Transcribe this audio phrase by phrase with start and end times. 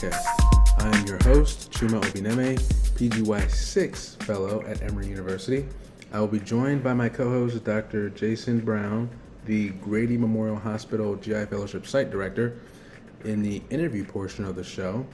[0.00, 0.78] podcast.
[0.78, 2.58] I am your host, Chuma Obineme,
[2.96, 5.66] PGY6 Fellow at Emory University.
[6.12, 8.08] I will be joined by my co host, Dr.
[8.10, 9.10] Jason Brown,
[9.44, 12.58] the Grady Memorial Hospital GI Fellowship Site Director,
[13.24, 15.06] in the interview portion of the show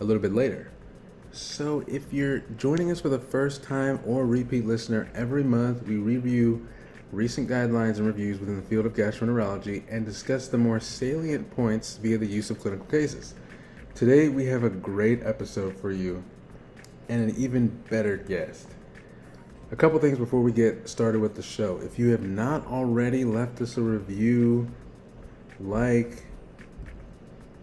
[0.00, 0.70] a little bit later.
[1.32, 5.96] So, if you're joining us for the first time or repeat listener, every month we
[5.96, 6.66] review
[7.12, 11.96] recent guidelines and reviews within the field of gastroenterology and discuss the more salient points
[11.96, 13.34] via the use of clinical cases.
[13.94, 16.24] Today, we have a great episode for you
[17.10, 18.68] and an even better guest.
[19.72, 21.78] A couple things before we get started with the show.
[21.78, 24.70] If you have not already left us a review,
[25.58, 26.24] like,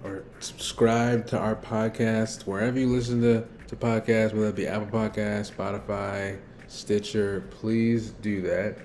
[0.04, 4.88] or subscribe to our podcast wherever you listen to, to podcasts, whether it be Apple
[4.88, 8.77] Podcasts, Spotify, Stitcher, please do that.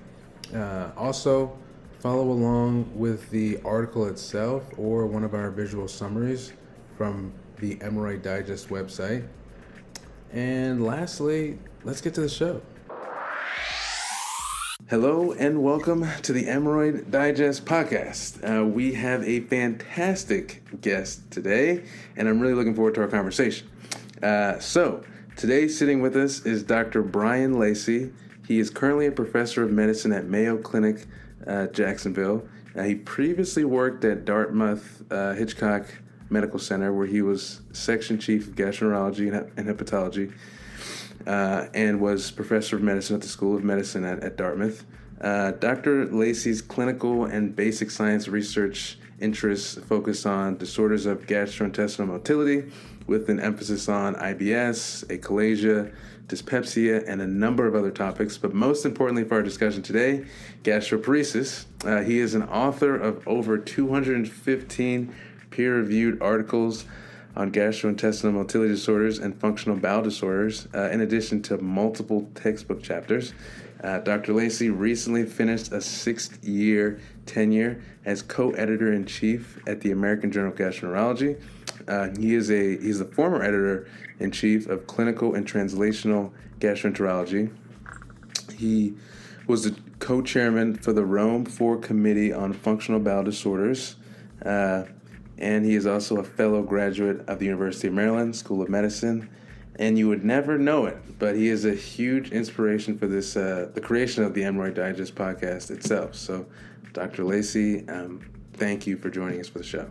[0.55, 1.55] Uh, also,
[1.99, 6.53] follow along with the article itself or one of our visual summaries
[6.97, 7.31] from
[7.63, 9.25] the Emoroid Digest website.
[10.33, 12.61] And lastly, let's get to the show.
[14.89, 18.43] Hello and welcome to the Emoroid Digest podcast.
[18.43, 21.85] Uh, we have a fantastic guest today,
[22.17, 23.69] and I'm really looking forward to our conversation.
[24.21, 25.01] Uh, so,
[25.37, 27.01] today sitting with us is Dr.
[27.01, 28.11] Brian Lacy.
[28.45, 31.05] He is currently a professor of medicine at Mayo Clinic,
[31.47, 32.45] uh, Jacksonville.
[32.75, 35.85] Uh, he previously worked at Dartmouth uh, Hitchcock
[36.33, 40.33] Medical Center, where he was section chief of gastroenterology and, and hepatology,
[41.25, 44.83] uh, and was professor of medicine at the School of Medicine at, at Dartmouth.
[45.21, 46.05] Uh, Dr.
[46.07, 52.69] Lacy's clinical and basic science research interests focus on disorders of gastrointestinal motility,
[53.07, 55.93] with an emphasis on IBS, achalasia,
[56.27, 58.37] dyspepsia, and a number of other topics.
[58.37, 60.25] But most importantly for our discussion today,
[60.63, 61.65] gastroparesis.
[61.85, 65.13] Uh, he is an author of over 215
[65.53, 66.85] peer reviewed articles
[67.35, 73.33] on gastrointestinal motility disorders and functional bowel disorders, uh, in addition to multiple textbook chapters.
[73.83, 74.33] Uh, Dr.
[74.33, 80.31] Lacy recently finished a six year tenure as co editor in chief at the American
[80.31, 81.39] Journal of Gastroenterology.
[81.87, 83.87] Uh, he is a he's the former editor
[84.19, 87.51] in chief of clinical and translational gastroenterology.
[88.57, 88.93] He
[89.47, 93.97] was the co-chairman for the Rome Four Committee on Functional Bowel Disorders,
[94.45, 94.83] uh,
[95.43, 99.29] and he is also a fellow graduate of the University of Maryland School of Medicine.
[99.75, 103.69] And you would never know it, but he is a huge inspiration for this uh,
[103.73, 106.15] the creation of the Emoroid Digest podcast itself.
[106.15, 106.45] So,
[106.93, 107.25] Dr.
[107.25, 108.21] Lacy, um,
[108.53, 109.89] thank you for joining us for the show.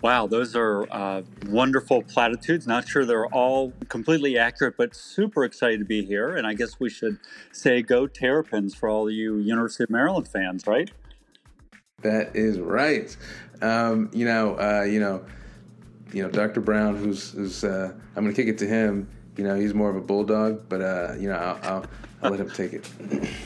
[0.00, 2.66] Wow, those are uh, wonderful platitudes.
[2.66, 6.36] Not sure they're all completely accurate, but super excited to be here.
[6.36, 7.18] And I guess we should
[7.52, 10.90] say go Terrapins for all you University of Maryland fans, right?
[12.04, 13.16] That is right.
[13.62, 15.24] Um, you know, uh, you know,
[16.12, 16.60] you know, Dr.
[16.60, 19.08] Brown, who's who's uh, I'm to kick it to him.
[19.36, 21.86] You know, he's more of a bulldog, but uh, you know, I'll, I'll,
[22.22, 22.88] I'll let him take it.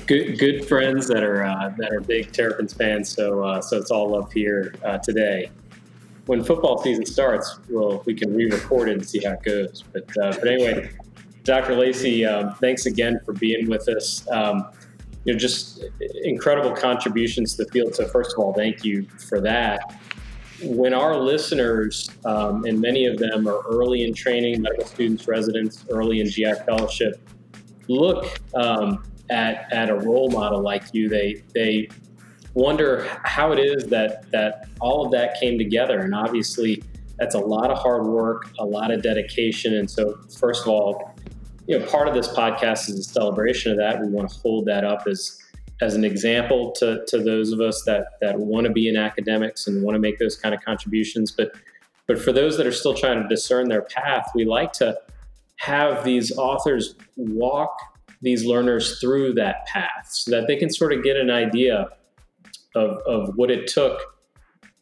[0.07, 3.09] good good friends that are uh, that are big Terrapins fans.
[3.09, 5.51] So uh, so it's all up here uh, today
[6.29, 9.83] when football season starts, well, we can re-record it and see how it goes.
[9.95, 10.91] But uh, but anyway,
[11.43, 11.75] Dr.
[11.75, 14.29] Lacy, um, thanks again for being with us.
[14.31, 14.69] Um,
[15.29, 15.85] you know, just
[16.23, 17.95] incredible contributions to the field.
[17.95, 20.01] So first of all, thank you for that.
[20.63, 25.85] When our listeners, um, and many of them are early in training, medical students, residents,
[25.91, 27.21] early in GI fellowship,
[27.89, 31.91] look um, at at a role model like you, they they
[32.55, 36.01] wonder how it is that that all of that came together.
[36.01, 36.83] And obviously,
[37.19, 39.75] that's a lot of hard work, a lot of dedication.
[39.75, 41.08] And so, first of all,
[41.69, 44.01] you know, part of this podcast is a celebration of that.
[44.01, 45.39] We want to hold that up as
[45.81, 49.69] as an example to, to those of us that that want to be in academics
[49.69, 51.31] and want to make those kind of contributions.
[51.31, 51.53] But
[52.07, 54.99] but for those that are still trying to discern their path, we like to
[55.59, 57.79] have these authors walk
[58.23, 61.89] these learners through that path so that they can sort of get an idea
[62.75, 64.01] of, of what it took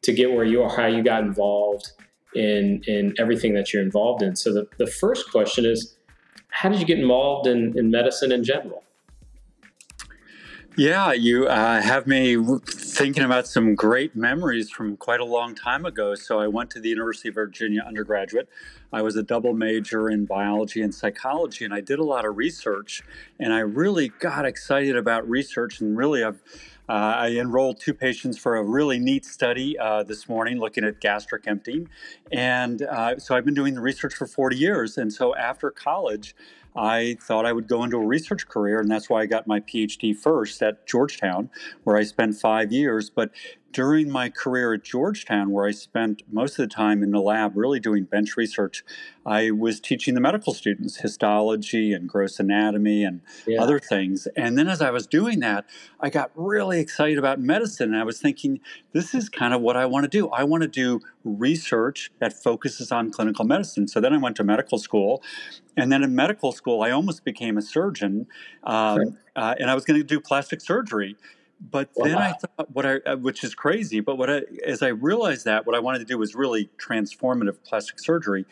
[0.02, 1.90] to get where you are, how you got involved
[2.34, 4.36] in, in everything that you're involved in.
[4.36, 5.95] So the, the first question is,
[6.56, 8.82] how did you get involved in, in medicine in general?
[10.74, 12.36] Yeah, you uh, have me
[12.66, 16.14] thinking about some great memories from quite a long time ago.
[16.14, 18.48] So, I went to the University of Virginia undergraduate.
[18.92, 22.36] I was a double major in biology and psychology, and I did a lot of
[22.36, 23.02] research.
[23.38, 26.42] And I really got excited about research, and really, I've
[26.88, 31.00] uh, I enrolled two patients for a really neat study uh, this morning looking at
[31.00, 31.88] gastric emptying.
[32.30, 34.96] And uh, so I've been doing the research for 40 years.
[34.96, 36.36] And so after college,
[36.76, 39.60] I thought I would go into a research career, and that's why I got my
[39.60, 41.48] PhD first at Georgetown,
[41.84, 43.08] where I spent five years.
[43.08, 43.30] But
[43.76, 47.58] during my career at Georgetown, where I spent most of the time in the lab
[47.58, 48.82] really doing bench research,
[49.26, 53.62] I was teaching the medical students histology and gross anatomy and yeah.
[53.62, 54.28] other things.
[54.34, 55.66] And then as I was doing that,
[56.00, 57.92] I got really excited about medicine.
[57.92, 58.60] And I was thinking,
[58.92, 60.30] this is kind of what I want to do.
[60.30, 63.88] I want to do research that focuses on clinical medicine.
[63.88, 65.22] So then I went to medical school.
[65.76, 68.26] And then in medical school, I almost became a surgeon.
[68.64, 69.06] Um, sure.
[69.36, 71.14] uh, and I was going to do plastic surgery
[71.60, 72.16] but then.
[72.16, 75.66] I thought what I uh, which is crazy, but what I as I realized that
[75.66, 78.44] what I wanted to do was really transformative plastic surgery.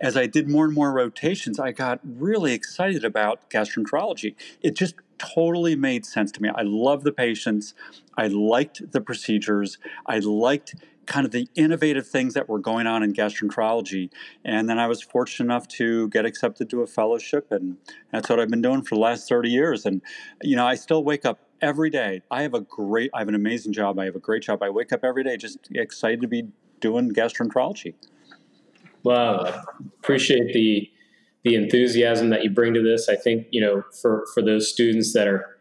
[0.00, 4.34] As I did more and more rotations, I got really excited about gastroenterology.
[4.62, 6.50] It just totally made sense to me.
[6.54, 7.74] I love the patients.
[8.16, 9.78] I liked the procedures.
[10.06, 10.74] I liked
[11.06, 14.10] kind of the innovative things that were going on in gastroenterology.
[14.44, 17.78] And then I was fortunate enough to get accepted to a fellowship, and
[18.12, 19.84] that's what I've been doing for the last 30 years.
[19.84, 20.02] And,
[20.42, 22.22] you know, I still wake up every day.
[22.30, 23.98] I have a great, I have an amazing job.
[23.98, 24.62] I have a great job.
[24.62, 26.48] I wake up every day just excited to be
[26.80, 27.94] doing gastroenterology.
[29.02, 29.62] Wow, I
[29.98, 30.90] appreciate the
[31.42, 33.08] the enthusiasm that you bring to this.
[33.08, 35.58] I think you know for for those students that are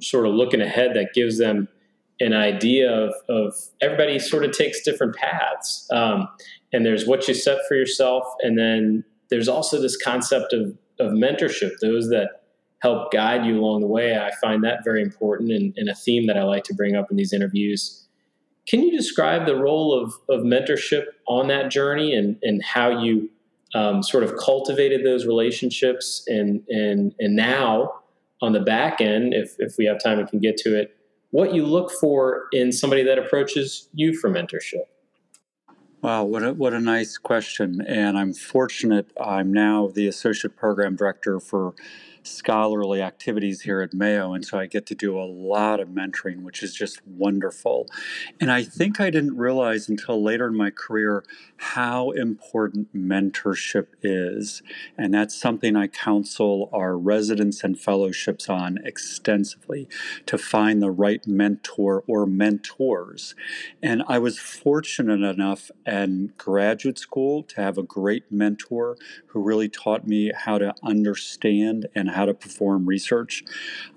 [0.00, 1.68] sort of looking ahead, that gives them
[2.20, 5.88] an idea of, of everybody sort of takes different paths.
[5.90, 6.28] Um,
[6.72, 11.12] and there's what you set for yourself, and then there's also this concept of of
[11.12, 11.72] mentorship.
[11.80, 12.41] Those that
[12.82, 14.18] help guide you along the way.
[14.18, 17.12] I find that very important and, and, a theme that I like to bring up
[17.12, 18.04] in these interviews.
[18.66, 23.30] Can you describe the role of, of mentorship on that journey and, and how you
[23.74, 28.00] um, sort of cultivated those relationships and, and, and now
[28.40, 30.96] on the back end, if, if we have time and can get to it,
[31.30, 34.86] what you look for in somebody that approaches you for mentorship?
[36.02, 37.80] Wow, what a, what a nice question.
[37.86, 41.74] And I'm fortunate I'm now the associate program director for
[42.22, 44.32] scholarly activities here at Mayo.
[44.32, 47.86] And so I get to do a lot of mentoring, which is just wonderful.
[48.40, 51.24] And I think I didn't realize until later in my career
[51.56, 54.62] how important mentorship is.
[54.96, 59.88] And that's something I counsel our residents and fellowships on extensively
[60.26, 63.34] to find the right mentor or mentors.
[63.82, 68.96] And I was fortunate enough in graduate school to have a great mentor
[69.26, 73.44] who really taught me how to understand and how to perform research.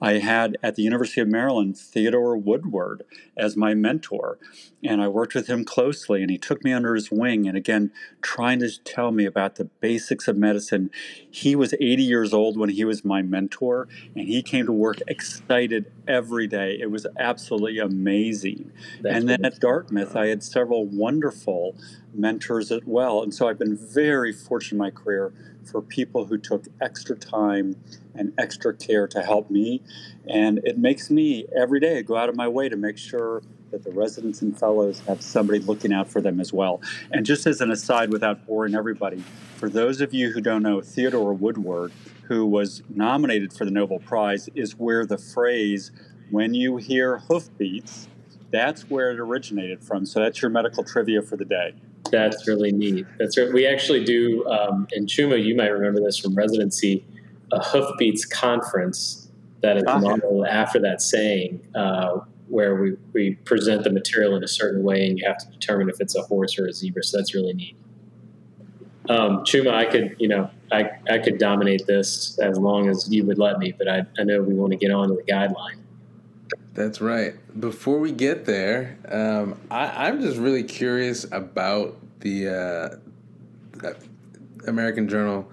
[0.02, 3.04] I had at the University of Maryland Theodore Woodward
[3.38, 4.38] as my mentor,
[4.84, 7.48] and I worked with him closely, and he took me under his wing.
[7.48, 7.92] And again,
[8.22, 10.90] trying to tell me about the basics of medicine.
[11.30, 14.98] He was 80 years old when he was my mentor, and he came to work
[15.08, 16.78] excited every day.
[16.80, 18.72] It was absolutely amazing.
[19.02, 21.76] That's and then at Dartmouth, I had several wonderful
[22.14, 23.24] mentors as well.
[23.24, 25.34] And so I've been very fortunate in my career
[25.66, 27.76] for people who took extra time
[28.14, 29.82] and extra care to help me.
[30.28, 33.42] And it makes me every day go out of my way to make sure
[33.72, 36.82] that the residents and fellows have somebody looking out for them as well.
[37.12, 39.24] And just as an aside, without boring everybody,
[39.58, 41.92] for those of you who don't know, Theodore Woodward,
[42.24, 45.92] who was nominated for the Nobel Prize, is where the phrase,
[46.32, 48.08] when you hear hoofbeats,
[48.52, 50.06] that's where it originated from.
[50.06, 51.74] So that's your medical trivia for the day.
[52.12, 53.06] That's really neat.
[53.20, 53.52] That's right.
[53.52, 55.44] We actually do um, in Chuma.
[55.44, 57.06] You might remember this from residency,
[57.52, 59.30] a hoofbeats conference
[59.62, 60.00] that is ah.
[60.00, 65.08] modeled after that saying, uh, where we, we present the material in a certain way,
[65.08, 67.04] and you have to determine if it's a horse or a zebra.
[67.04, 67.76] So that's really neat.
[69.10, 73.24] Um, Chuma, I could, you know, I, I could dominate this as long as you
[73.26, 75.78] would let me, but I, I know we want to get on to the guideline.
[76.74, 77.36] That's right.
[77.60, 83.00] Before we get there, um, I, am just really curious about the
[83.84, 83.94] uh,
[84.68, 85.50] American Journal,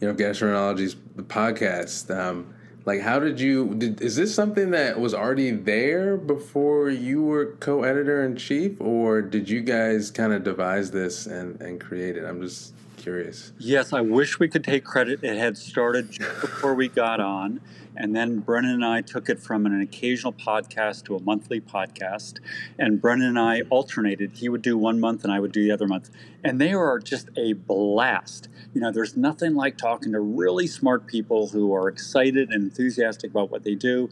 [0.00, 2.14] you know, Gastroenterology's podcast.
[2.14, 2.52] Um,
[2.84, 3.74] like, how did you?
[3.74, 9.22] Did, is this something that was already there before you were co-editor in chief, or
[9.22, 12.24] did you guys kind of devise this and and create it?
[12.24, 12.74] I'm just
[13.06, 13.52] curious.
[13.60, 15.22] Yes, I wish we could take credit.
[15.22, 17.60] It had started just before we got on.
[17.94, 22.40] And then Brennan and I took it from an occasional podcast to a monthly podcast.
[22.80, 24.32] And Brennan and I alternated.
[24.34, 26.10] He would do one month and I would do the other month.
[26.42, 28.48] And they are just a blast.
[28.76, 33.30] You know, there's nothing like talking to really smart people who are excited and enthusiastic
[33.30, 34.10] about what they do.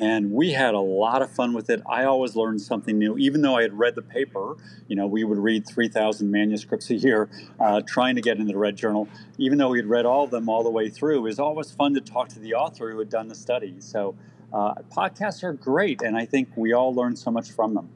[0.00, 1.82] And we had a lot of fun with it.
[1.84, 4.54] I always learned something new, even though I had read the paper.
[4.86, 7.28] You know, we would read 3,000 manuscripts a year
[7.58, 9.08] uh, trying to get into the Red Journal.
[9.36, 11.72] Even though we had read all of them all the way through, it was always
[11.72, 13.74] fun to talk to the author who had done the study.
[13.80, 14.14] So
[14.52, 17.88] uh, podcasts are great, and I think we all learn so much from them.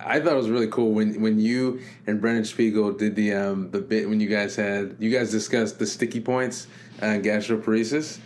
[0.00, 3.70] I thought it was really cool when when you and Brennan Spiegel did the um
[3.70, 6.66] the bit when you guys had you guys discussed the sticky points
[7.00, 8.18] and gastroparesis.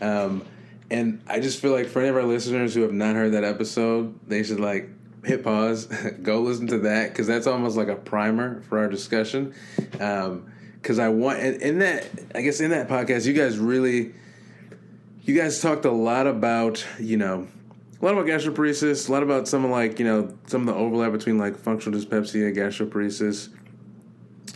[0.00, 0.44] Um,
[0.90, 3.44] and I just feel like for any of our listeners who have not heard that
[3.44, 4.88] episode, they should like
[5.24, 5.86] hit pause,
[6.22, 9.54] go listen to that because that's almost like a primer for our discussion.
[9.92, 14.14] Because um, I want in that, I guess in that podcast, you guys really,
[15.22, 17.48] you guys talked a lot about you know
[18.00, 20.74] a lot about gastroparesis, a lot about some of like you know some of the
[20.74, 23.50] overlap between like functional dyspepsia and gastroparesis.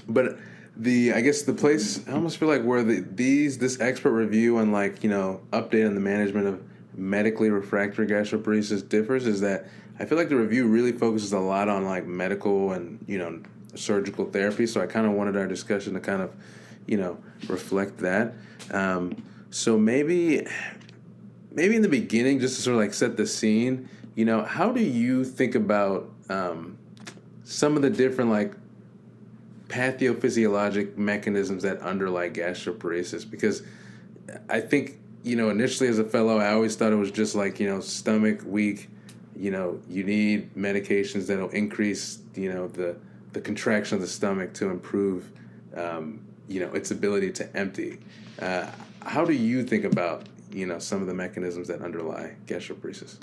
[0.08, 0.38] But
[0.76, 4.58] the I guess the place I almost feel like where the these this expert review
[4.58, 6.62] and like you know update on the management of
[6.96, 9.66] medically refractory gastroparesis differs is that
[9.98, 13.40] I feel like the review really focuses a lot on like medical and you know
[13.74, 14.66] surgical therapy.
[14.66, 16.34] So I kind of wanted our discussion to kind of
[16.86, 18.34] you know reflect that.
[18.70, 20.46] Um, so maybe
[21.54, 24.72] maybe in the beginning, just to sort of like set the scene, you know, how
[24.72, 26.76] do you think about um,
[27.44, 28.54] some of the different like
[29.68, 33.28] pathophysiologic mechanisms that underlie gastroparesis?
[33.28, 33.62] Because
[34.48, 37.58] I think, you know, initially as a fellow, I always thought it was just like,
[37.60, 38.88] you know, stomach weak,
[39.36, 42.96] you know, you need medications that'll increase, you know, the,
[43.32, 45.30] the contraction of the stomach to improve,
[45.76, 47.98] um, you know, its ability to empty.
[48.40, 48.66] Uh,
[49.02, 53.18] how do you think about you know some of the mechanisms that underlie gastroparesis.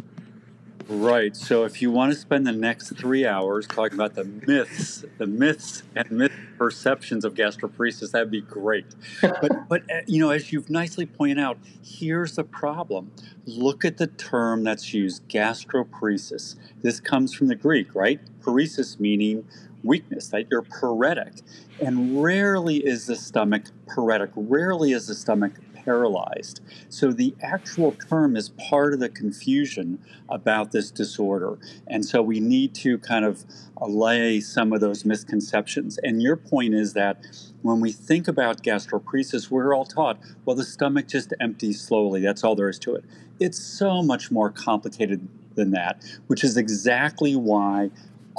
[0.87, 1.35] Right.
[1.37, 5.27] So if you want to spend the next three hours talking about the myths, the
[5.27, 8.85] myths and myth perceptions of gastroparesis, that'd be great.
[9.21, 13.11] But but you know, as you've nicely pointed out, here's the problem.
[13.45, 16.55] Look at the term that's used, gastroparesis.
[16.81, 18.19] This comes from the Greek, right?
[18.41, 19.45] Paresis meaning
[19.83, 21.33] weakness, that you're paretic.
[21.79, 24.31] And rarely is the stomach paretic.
[24.35, 26.61] Rarely is the stomach paralyzed.
[26.89, 31.57] So the actual term is part of the confusion about this disorder.
[31.87, 33.43] And so we need to kind of
[33.77, 35.97] allay some of those misconceptions.
[36.03, 37.25] And your point is that
[37.61, 42.21] when we think about gastroparesis, we're all taught, well, the stomach just empties slowly.
[42.21, 43.03] That's all there is to it.
[43.39, 47.89] It's so much more complicated than that, which is exactly why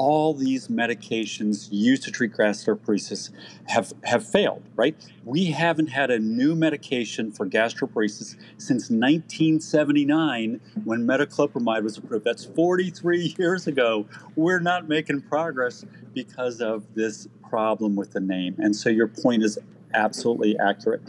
[0.02, 3.30] all these medications used to treat gastroparesis
[3.68, 4.96] have, have failed, right?
[5.24, 12.24] We haven't had a new medication for gastroparesis since 1979 when metoclopramide was approved.
[12.24, 14.04] That's 43 years ago.
[14.34, 18.56] We're not making progress because of this problem with the name.
[18.58, 19.56] And so your point is
[19.94, 21.02] absolutely accurate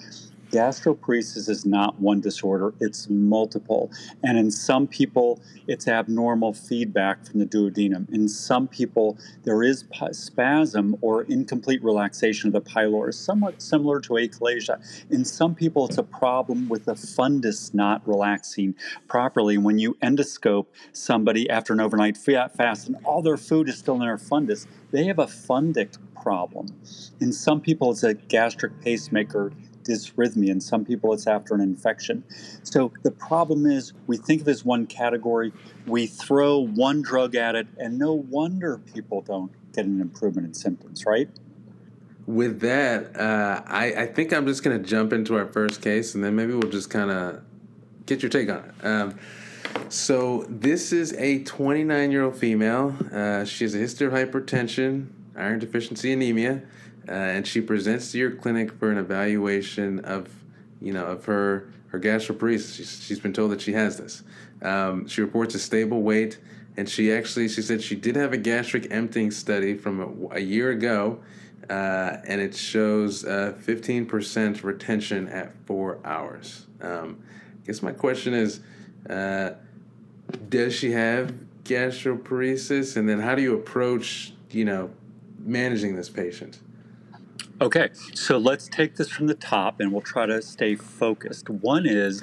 [0.53, 3.91] gastroparesis is not one disorder, it's multiple.
[4.23, 8.07] And in some people, it's abnormal feedback from the duodenum.
[8.13, 14.13] In some people, there is spasm or incomplete relaxation of the pylorus, somewhat similar to
[14.13, 14.79] achalasia.
[15.09, 18.75] In some people, it's a problem with the fundus not relaxing
[19.07, 19.57] properly.
[19.57, 24.01] When you endoscope somebody after an overnight fast and all their food is still in
[24.01, 26.67] their fundus, they have a fundic problem.
[27.19, 29.51] In some people, it's a gastric pacemaker
[29.83, 30.49] dysrhythmia.
[30.49, 32.23] In some people, it's after an infection.
[32.63, 35.53] So the problem is we think of as one category,
[35.85, 40.53] we throw one drug at it, and no wonder people don't get an improvement in
[40.53, 41.29] symptoms, right?
[42.25, 46.15] With that, uh, I, I, think I'm just going to jump into our first case,
[46.15, 47.41] and then maybe we'll just kind of
[48.05, 48.85] get your take on it.
[48.85, 49.19] Um,
[49.89, 52.95] so this is a 29 year old female.
[53.11, 56.61] Uh, she has a history of hypertension, iron deficiency, anemia
[57.07, 60.29] uh, and she presents to your clinic for an evaluation of,
[60.81, 62.75] you know, of her her gastroparesis.
[62.75, 64.23] She's, she's been told that she has this.
[64.61, 66.39] Um, she reports a stable weight,
[66.77, 70.39] and she actually she said she did have a gastric emptying study from a, a
[70.39, 71.19] year ago,
[71.69, 76.65] uh, and it shows uh, fifteen percent retention at four hours.
[76.81, 77.21] Um,
[77.63, 78.61] I guess my question is,
[79.09, 79.51] uh,
[80.49, 81.33] does she have
[81.63, 84.89] gastroparesis, and then how do you approach, you know,
[85.39, 86.59] managing this patient?
[87.63, 91.49] Okay, so let's take this from the top and we'll try to stay focused.
[91.49, 92.21] One is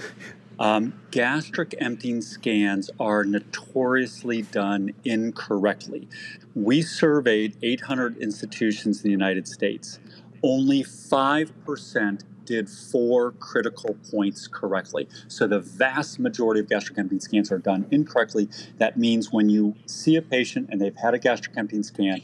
[0.59, 6.09] um, gastric emptying scans are notoriously done incorrectly.
[6.55, 9.99] We surveyed 800 institutions in the United States.
[10.43, 15.09] Only 5% did four critical points correctly.
[15.29, 18.49] So the vast majority of gastric emptying scans are done incorrectly.
[18.79, 22.23] That means when you see a patient and they've had a gastric emptying scan,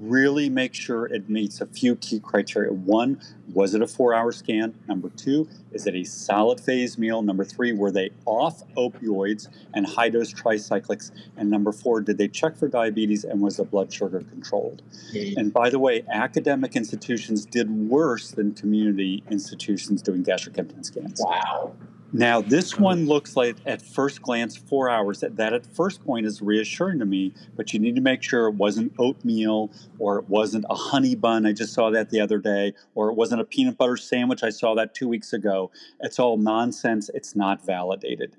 [0.00, 2.72] really make sure it meets a few key criteria.
[2.72, 3.20] One,
[3.52, 4.74] was it a four hour scan?
[4.86, 7.22] Number two, is it a solid phase meal?
[7.22, 11.10] Number three, were they off opioids and high dose tricyclics?
[11.36, 14.82] And number four, did they check for diabetes and was the blood sugar controlled?
[15.12, 15.38] Mm-hmm.
[15.38, 21.20] And by the way, academic institutions did worse than community institutions doing gastric emptying scans.
[21.24, 21.74] Wow.
[22.12, 25.20] Now, this one looks like at first glance four hours.
[25.20, 28.46] That, that at first point is reassuring to me, but you need to make sure
[28.46, 31.44] it wasn't oatmeal or it wasn't a honey bun.
[31.44, 34.42] I just saw that the other day, or it wasn't a peanut butter sandwich.
[34.42, 35.70] I saw that two weeks ago.
[36.00, 37.10] It's all nonsense.
[37.12, 38.36] It's not validated.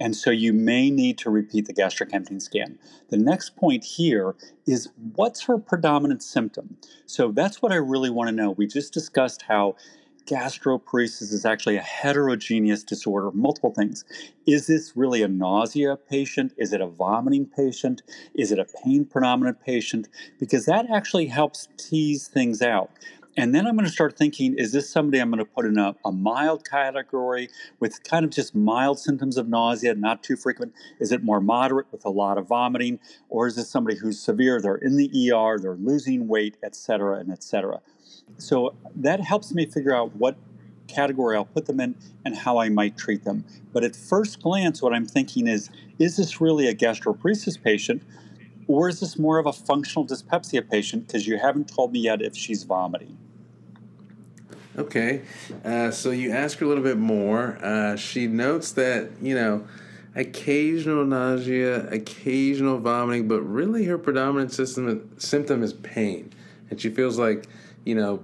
[0.00, 2.78] And so you may need to repeat the gastric emptying scan.
[3.08, 6.76] The next point here is what's her predominant symptom?
[7.06, 8.52] So that's what I really want to know.
[8.52, 9.74] We just discussed how
[10.28, 14.04] gastroparesis is actually a heterogeneous disorder, multiple things.
[14.46, 16.52] Is this really a nausea patient?
[16.58, 18.02] Is it a vomiting patient?
[18.34, 20.08] Is it a pain predominant patient?
[20.38, 22.90] Because that actually helps tease things out.
[23.38, 25.78] And then I'm going to start thinking is this somebody I'm going to put in
[25.78, 30.72] a, a, mild category with kind of just mild symptoms of nausea, not too frequent?
[30.98, 32.98] Is it more moderate with a lot of vomiting?
[33.28, 34.60] Or is this somebody who's severe?
[34.60, 37.80] They're in the ER, they're losing weight, et cetera, and et cetera.
[38.36, 40.36] So that helps me figure out what
[40.86, 41.94] category I'll put them in
[42.24, 43.44] and how I might treat them.
[43.72, 48.02] But at first glance, what I'm thinking is is this really a gastroparesis patient?
[48.66, 51.06] Or is this more of a functional dyspepsia patient?
[51.06, 53.16] Because you haven't told me yet if she's vomiting.
[54.76, 55.22] Okay,
[55.64, 57.58] uh, so you ask her a little bit more.
[57.60, 59.66] Uh, she notes that, you know,
[60.14, 66.32] occasional nausea, occasional vomiting, but really her predominant system, symptom is pain.
[66.70, 67.48] And she feels like,
[67.88, 68.22] you know,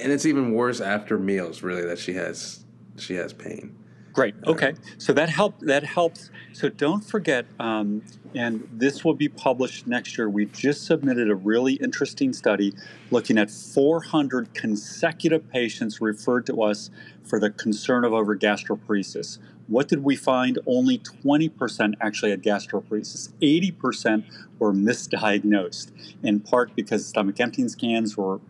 [0.00, 2.64] and it's even worse after meals, really, that she has
[2.96, 3.76] she has pain.
[4.12, 4.34] Great.
[4.46, 4.74] Okay.
[4.98, 6.30] So that help that helps.
[6.52, 8.02] So don't forget, um,
[8.34, 10.28] and this will be published next year.
[10.28, 12.74] We just submitted a really interesting study
[13.12, 16.90] looking at 400 consecutive patients referred to us
[17.22, 19.38] for the concern of over gastroparesis.
[19.66, 20.58] What did we find?
[20.66, 23.32] Only 20% actually had gastroparesis.
[23.40, 24.24] 80%
[24.58, 25.90] were misdiagnosed,
[26.22, 28.40] in part because stomach emptying scans were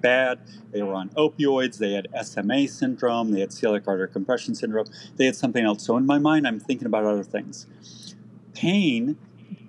[0.00, 0.40] bad.
[0.72, 1.78] They were on opioids.
[1.78, 3.32] They had SMA syndrome.
[3.32, 4.86] They had celiac artery compression syndrome.
[5.16, 5.84] They had something else.
[5.84, 7.66] So in my mind, I'm thinking about other things.
[8.54, 9.16] Pain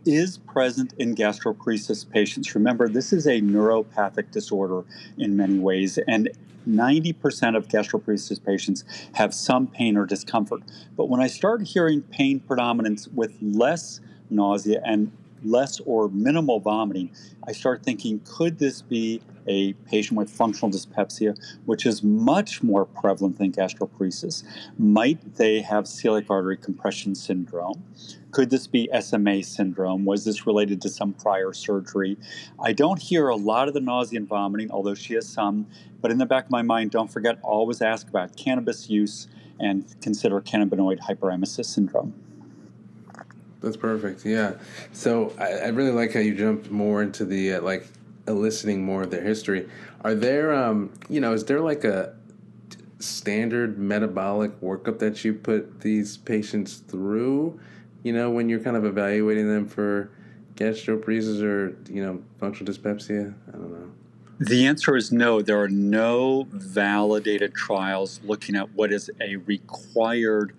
[0.06, 2.56] is present in gastroparesis patients.
[2.56, 4.84] Remember, this is a neuropathic disorder
[5.18, 6.30] in many ways, and
[6.68, 8.84] 90% of gastroparesis patients
[9.14, 10.62] have some pain or discomfort.
[10.96, 15.12] But when I start hearing pain predominance with less nausea and
[15.44, 17.12] less or minimal vomiting,
[17.48, 22.86] I start thinking, could this be a patient with functional dyspepsia, which is much more
[22.86, 24.44] prevalent than gastroparesis?
[24.78, 27.84] Might they have celiac artery compression syndrome?
[28.32, 30.06] Could this be SMA syndrome?
[30.06, 32.18] Was this related to some prior surgery?
[32.60, 35.68] I don't hear a lot of the nausea and vomiting, although she has some.
[36.02, 39.28] But in the back of my mind, don't forget always ask about cannabis use
[39.60, 42.14] and consider cannabinoid hyperemesis syndrome.
[43.62, 44.26] That's perfect.
[44.26, 44.56] Yeah.
[44.92, 47.88] So I, I, really like how you jumped more into the uh, like
[48.28, 49.70] eliciting more of their history.
[50.04, 52.16] Are there, um, you know, is there like a
[53.00, 57.60] standard metabolic workup that you put these patients through?
[58.02, 60.12] You know, when you're kind of evaluating them for
[60.56, 63.34] gastroparesis or you know functional dyspepsia.
[63.48, 63.92] I don't know.
[64.40, 65.42] The answer is no.
[65.42, 70.54] There are no validated trials looking at what is a required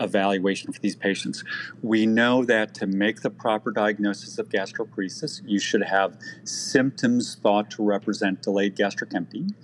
[0.00, 1.44] evaluation for these patients.
[1.82, 7.70] We know that to make the proper diagnosis of gastroparesis, you should have symptoms thought
[7.72, 9.54] to represent delayed gastric emptying.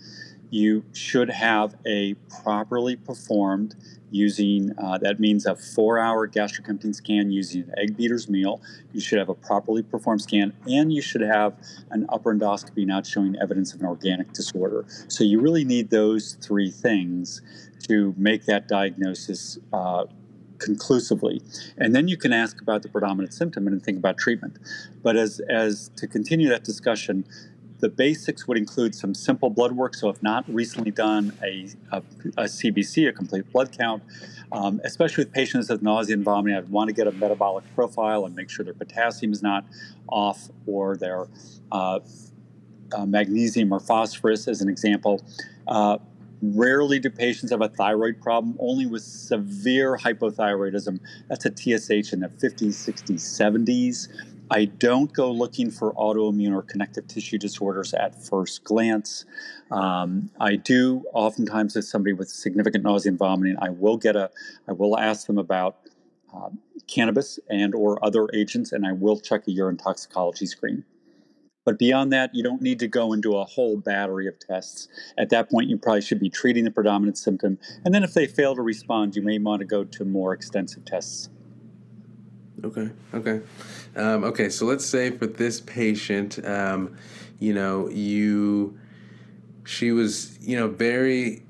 [0.51, 3.75] You should have a properly performed
[4.15, 8.63] using, uh, that means a four hour gastric emptying scan using an egg beater's meal.
[8.93, 11.55] You should have a properly performed scan, and you should have
[11.91, 14.85] an upper endoscopy not showing evidence of an organic disorder.
[15.09, 17.43] So you really need those three things
[17.89, 20.05] to make that diagnosis uh,
[20.65, 21.43] conclusively.
[21.77, 24.59] And then you can ask about the predominant symptom and think about treatment.
[25.03, 27.27] But as, as to continue that discussion,
[27.81, 29.95] the basics would include some simple blood work.
[29.95, 32.03] So, if not recently done, a, a,
[32.39, 34.03] a CBC, a complete blood count,
[34.53, 38.25] um, especially with patients with nausea and vomiting, I'd want to get a metabolic profile
[38.25, 39.67] and make sure their potassium is not
[40.09, 41.27] off or their
[41.73, 42.01] uh,
[42.97, 45.23] uh, magnesium or phosphorus, as an example.
[45.67, 45.99] Uh,
[46.43, 51.01] Rarely do patients have a thyroid problem, only with severe hypothyroidism.
[51.29, 54.09] That's a TSH in the 50s, 60s, 70s.
[54.51, 59.25] I don't go looking for autoimmune or connective tissue disorders at first glance.
[59.71, 64.31] Um, I do oftentimes, if somebody with significant nausea and vomiting, I will get a,
[64.69, 65.79] I will ask them about
[66.35, 66.51] uh,
[66.87, 70.85] cannabis and or other agents, and I will check a urine toxicology screen.
[71.65, 74.89] But beyond that, you don't need to go into a whole battery of tests.
[75.19, 77.59] At that point, you probably should be treating the predominant symptom.
[77.85, 80.85] And then if they fail to respond, you may want to go to more extensive
[80.85, 81.31] tests.
[82.63, 83.41] Okay, okay.
[83.97, 86.97] Um, okay, so let's say for this patient, um,
[87.39, 88.79] you know, you,
[89.65, 91.45] she was, you know, very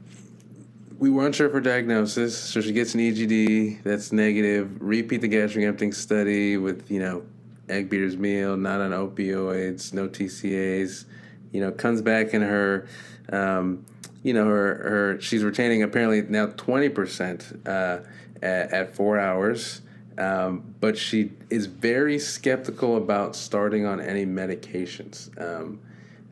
[0.98, 4.80] we weren't unsure for diagnosis, so she gets an EGD that's negative.
[4.80, 7.22] Repeat the gastric emptying study with you know
[7.68, 11.04] egg beater's meal, not on opioids, no TCAs.
[11.52, 12.88] You know, comes back in her,
[13.32, 13.84] um,
[14.22, 17.98] you know, her, her she's retaining apparently now twenty percent uh,
[18.42, 19.82] at, at four hours.
[20.16, 25.30] Um, but she is very skeptical about starting on any medications.
[25.40, 25.80] Um,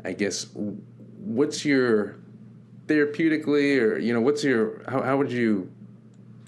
[0.05, 2.17] I guess what's your
[2.87, 5.71] therapeutically, or you know, what's your how, how would you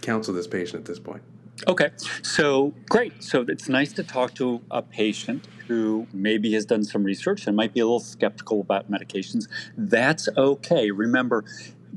[0.02, 1.22] counsel this patient at this point?
[1.68, 1.90] Okay,
[2.22, 3.22] so great.
[3.22, 7.56] So it's nice to talk to a patient who maybe has done some research and
[7.56, 9.48] might be a little skeptical about medications.
[9.76, 10.90] That's okay.
[10.90, 11.44] Remember,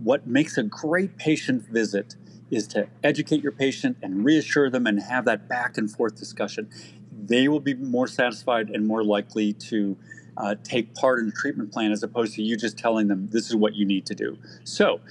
[0.01, 2.15] what makes a great patient visit
[2.49, 6.69] is to educate your patient and reassure them and have that back and forth discussion.
[7.11, 9.97] They will be more satisfied and more likely to
[10.37, 13.49] uh, take part in the treatment plan as opposed to you just telling them this
[13.49, 14.37] is what you need to do.
[14.63, 15.01] So,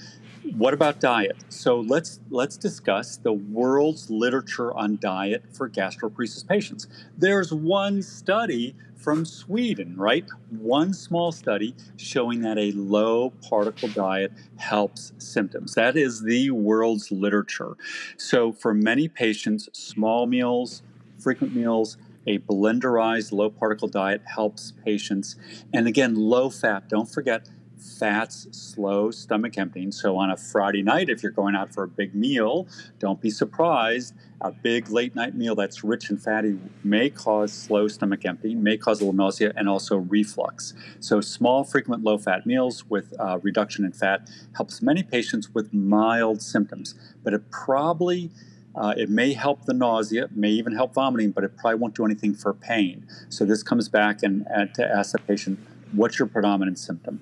[0.55, 1.35] what about diet?
[1.49, 6.87] So let's let's discuss the world's literature on diet for gastroparesis patients.
[7.17, 10.25] There's one study from Sweden, right?
[10.49, 15.75] One small study showing that a low particle diet helps symptoms.
[15.75, 17.77] That is the world's literature.
[18.17, 20.81] So for many patients, small meals,
[21.19, 25.37] frequent meals, a blenderized low particle diet helps patients.
[25.73, 27.47] And again, low fat, don't forget
[27.79, 29.91] fats slow stomach emptying.
[29.91, 32.67] So on a Friday night, if you're going out for a big meal,
[32.99, 34.13] don't be surprised.
[34.41, 38.77] A big late night meal that's rich and fatty may cause slow stomach emptying, may
[38.77, 40.73] cause a little nausea, and also reflux.
[40.99, 45.73] So small, frequent low fat meals with uh, reduction in fat helps many patients with
[45.73, 48.31] mild symptoms, but it probably
[48.75, 52.05] uh, it may help the nausea, may even help vomiting, but it probably won't do
[52.05, 53.07] anything for pain.
[53.27, 55.59] So this comes back and, and to ask the patient,
[55.93, 57.19] what's your predominant symptom?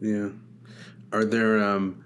[0.00, 0.28] Yeah.
[1.12, 2.04] Are there um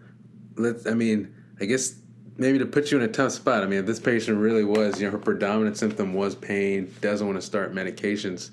[0.57, 1.99] let's I mean, I guess
[2.37, 3.63] maybe to put you in a tough spot.
[3.63, 7.27] I mean, if this patient really was, you know, her predominant symptom was pain, doesn't
[7.27, 8.51] want to start medications.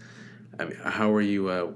[0.59, 1.71] I mean, how are you uh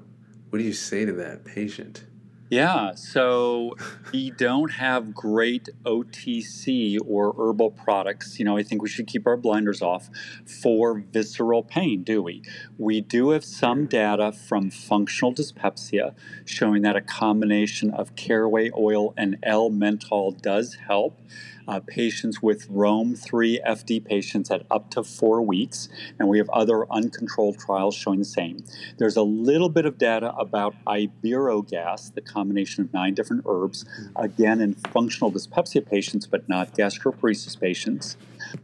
[0.50, 2.04] what do you say to that patient?
[2.52, 3.78] Yeah, so
[4.12, 8.40] we don't have great OTC or herbal products.
[8.40, 10.10] You know, I think we should keep our blinders off
[10.46, 12.44] for visceral pain, do we?
[12.78, 19.14] We do have some data from functional dyspepsia showing that a combination of caraway oil
[19.16, 21.22] and L-menthol does help
[21.68, 26.50] uh, patients with Rome 3 FD patients at up to four weeks, and we have
[26.50, 28.64] other uncontrolled trials showing the same.
[28.98, 34.62] There's a little bit of data about iberogast, the combination of nine different herbs, again
[34.62, 38.18] in functional dyspepsia patients, but not gastroparesis patients.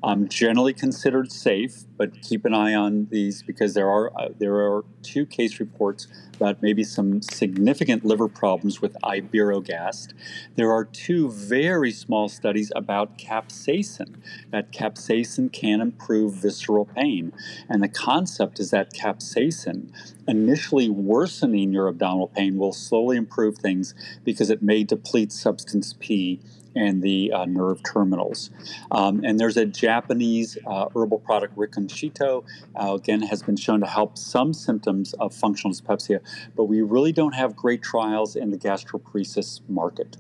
[0.03, 4.55] Um, generally considered safe, but keep an eye on these because there are uh, there
[4.55, 10.13] are two case reports about maybe some significant liver problems with iberogast.
[10.55, 14.15] There are two very small studies about capsaicin.
[14.51, 17.33] That capsaicin can improve visceral pain,
[17.69, 19.91] and the concept is that capsaicin,
[20.27, 26.39] initially worsening your abdominal pain, will slowly improve things because it may deplete substance P
[26.77, 28.51] and the uh, nerve terminals.
[28.91, 33.87] Um, and there's a Japanese uh, herbal product, Rikkunshito, uh, again, has been shown to
[33.87, 36.21] help some symptoms of functional dyspepsia,
[36.55, 40.17] but we really don't have great trials in the gastroparesis market.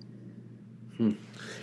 [0.97, 1.11] Hmm.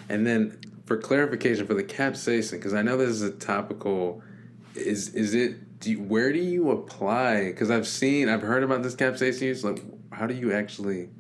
[0.09, 4.23] And then for clarification for the capsaicin, because I know this is a topical,
[4.75, 5.81] is is it?
[5.81, 7.47] Do you, where do you apply?
[7.47, 9.65] Because I've seen, I've heard about this capsaicin use.
[9.65, 11.11] Like, how do you actually?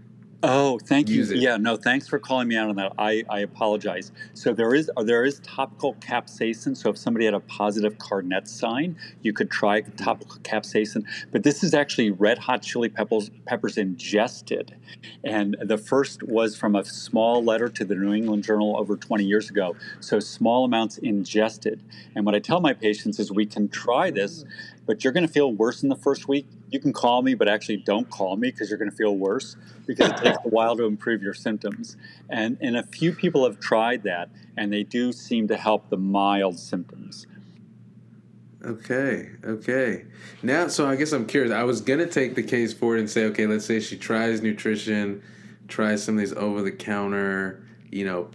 [0.46, 1.24] Oh, thank you.
[1.24, 2.92] Yeah, no, thanks for calling me out on that.
[2.98, 4.12] I, I apologize.
[4.34, 6.76] So there is there is topical capsaicin.
[6.76, 9.96] So if somebody had a positive Carnett sign, you could try mm-hmm.
[9.96, 11.06] topical capsaicin.
[11.32, 14.76] But this is actually red hot chili peppers peppers ingested,
[15.24, 19.24] and the first was from a small letter to the New England Journal over 20
[19.24, 19.74] years ago.
[20.00, 21.80] So small amounts ingested.
[22.14, 24.48] And what I tell my patients is we can try this mm.
[24.86, 26.46] But you're going to feel worse in the first week.
[26.70, 29.56] You can call me, but actually don't call me because you're going to feel worse
[29.86, 31.96] because it takes a while to improve your symptoms.
[32.28, 35.96] And, and a few people have tried that, and they do seem to help the
[35.96, 37.26] mild symptoms.
[38.64, 40.04] Okay, okay.
[40.42, 41.52] Now, so I guess I'm curious.
[41.52, 44.40] I was going to take the case forward and say, okay, let's say she tries
[44.40, 45.22] nutrition,
[45.68, 48.30] tries some of these over the counter, you know,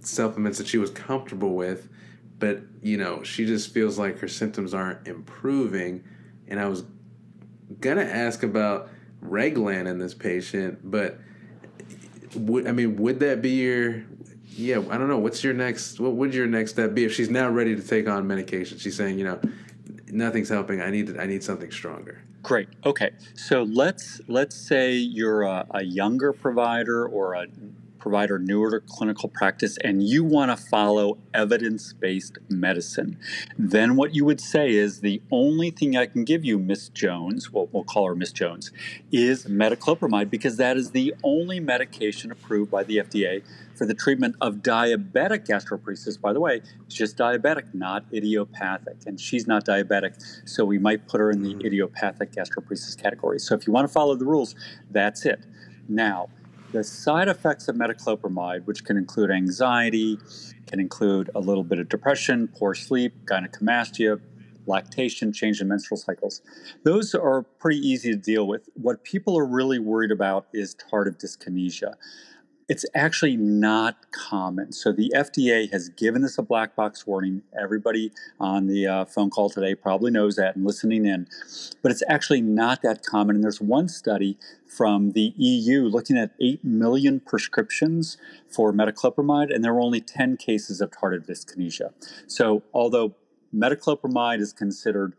[0.00, 1.88] supplements that she was comfortable with
[2.40, 6.02] but you know she just feels like her symptoms aren't improving.
[6.48, 6.82] And i was
[7.78, 8.90] gonna ask about
[9.24, 11.20] reglan in this patient but
[12.34, 14.02] would i mean would that be your
[14.56, 17.30] yeah i don't know what's your next what would your next step be if she's
[17.30, 18.78] now ready to take on medication?
[18.78, 19.40] She's saying you know
[20.12, 20.80] nothing's helping.
[20.80, 22.22] I need i need something stronger.
[22.42, 22.68] Great.
[22.84, 23.10] Okay.
[23.34, 27.46] So let's let's say you're a, a younger provider or a
[28.00, 33.18] provider newer to clinical practice and you want to follow evidence based medicine,
[33.58, 37.52] then what you would say is the only thing I can give you, Miss Jones,
[37.52, 38.72] well, we'll call her Miss Jones,
[39.12, 43.42] is metoclopramide because that is the only medication approved by the FDA
[43.80, 46.20] for the treatment of diabetic gastroparesis.
[46.20, 48.98] By the way, it's just diabetic, not idiopathic.
[49.06, 51.66] And she's not diabetic, so we might put her in the mm-hmm.
[51.66, 53.38] idiopathic gastroparesis category.
[53.38, 54.54] So if you want to follow the rules,
[54.90, 55.40] that's it.
[55.88, 56.28] Now,
[56.72, 60.18] the side effects of metoclopramide, which can include anxiety,
[60.66, 64.20] can include a little bit of depression, poor sleep, gynecomastia,
[64.66, 66.42] lactation, change in menstrual cycles.
[66.84, 68.68] Those are pretty easy to deal with.
[68.74, 71.94] What people are really worried about is tardive dyskinesia.
[72.70, 74.70] It's actually not common.
[74.70, 77.42] So the FDA has given us a black box warning.
[77.60, 81.26] Everybody on the uh, phone call today probably knows that and listening in,
[81.82, 83.34] but it's actually not that common.
[83.34, 88.16] And there's one study from the EU looking at 8 million prescriptions
[88.48, 91.92] for metoclopramide, and there were only 10 cases of tardive dyskinesia.
[92.28, 93.16] So although
[93.52, 95.16] metoclopramide is considered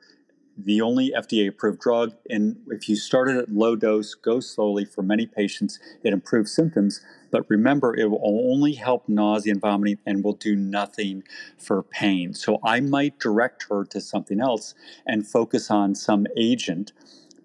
[0.58, 2.14] the only FDA approved drug.
[2.30, 7.02] And if you started at low dose, go slowly for many patients, it improves symptoms.
[7.32, 11.24] But remember, it will only help nausea and vomiting and will do nothing
[11.58, 12.34] for pain.
[12.34, 16.92] So I might direct her to something else and focus on some agent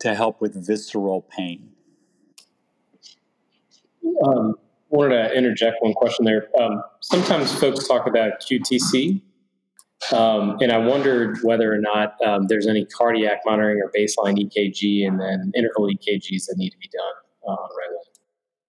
[0.01, 1.70] to help with visceral pain.
[4.25, 4.55] Um,
[4.88, 6.49] wanted to interject one question there.
[6.61, 9.20] Um, sometimes folks talk about QTC,
[10.12, 15.07] um, and I wondered whether or not um, there's any cardiac monitoring or baseline EKG
[15.07, 17.57] and then interval EKGs that need to be done uh.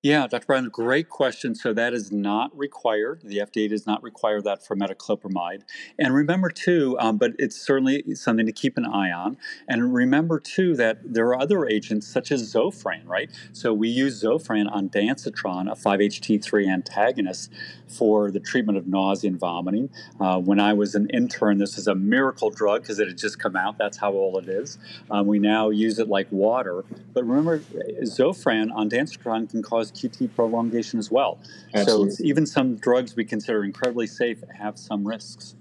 [0.07, 0.45] Yeah, Dr.
[0.47, 1.53] Brown, great question.
[1.53, 3.23] So that is not required.
[3.25, 5.63] The FDA does not require that for metoclopramide.
[5.99, 9.37] And remember too, um, but it's certainly something to keep an eye on.
[9.67, 13.29] And remember too that there are other agents such as Zofran, right?
[13.51, 17.51] So we use Zofran ondansetron, a 5-HT3 antagonist,
[17.87, 19.89] for the treatment of nausea and vomiting.
[20.21, 23.39] Uh, when I was an intern, this is a miracle drug because it had just
[23.39, 23.77] come out.
[23.77, 24.77] That's how old it is.
[25.11, 26.85] Um, we now use it like water.
[27.13, 27.59] But remember,
[28.03, 31.39] Zofran ondansetron can cause QT prolongation as well.
[31.73, 32.11] Absolutely.
[32.11, 35.55] So even some drugs we consider incredibly safe have some risks.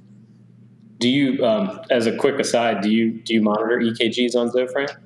[0.98, 4.96] Do you, um, as a quick aside, do you do you monitor EKGs on Zofran?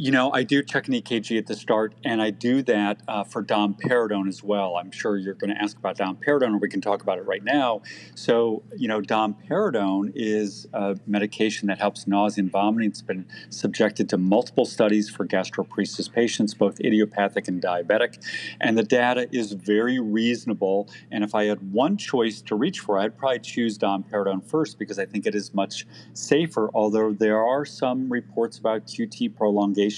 [0.00, 3.22] You know, I do check an EKG at the start, and I do that uh,
[3.22, 4.78] for domperidone as well.
[4.78, 7.44] I'm sure you're going to ask about domperidone, or we can talk about it right
[7.44, 7.82] now.
[8.14, 12.88] So, you know, domperidone is a medication that helps nausea and vomiting.
[12.88, 18.26] It's been subjected to multiple studies for gastroparesis patients, both idiopathic and diabetic,
[18.58, 20.88] and the data is very reasonable.
[21.10, 24.98] And if I had one choice to reach for, I'd probably choose domperidone first because
[24.98, 26.70] I think it is much safer.
[26.72, 29.89] Although there are some reports about QT prolongation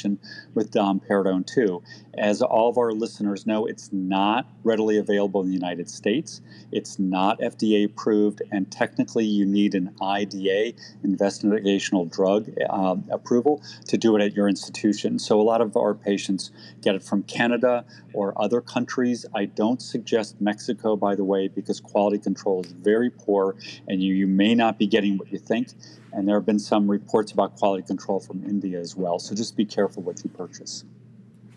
[0.55, 1.83] with Dom domperidone too.
[2.19, 6.41] As all of our listeners know, it's not readily available in the United States.
[6.71, 10.75] It's not FDA approved, and technically, you need an IDA,
[11.05, 15.19] investigational drug um, approval, to do it at your institution.
[15.19, 16.51] So, a lot of our patients
[16.83, 19.25] get it from Canada or other countries.
[19.35, 23.57] I don't suggest Mexico, by the way, because quality control is very poor,
[23.89, 25.69] and you, you may not be getting what you think.
[26.13, 29.19] And there have been some reports about quality control from India as well.
[29.19, 30.85] So just be careful what you purchase.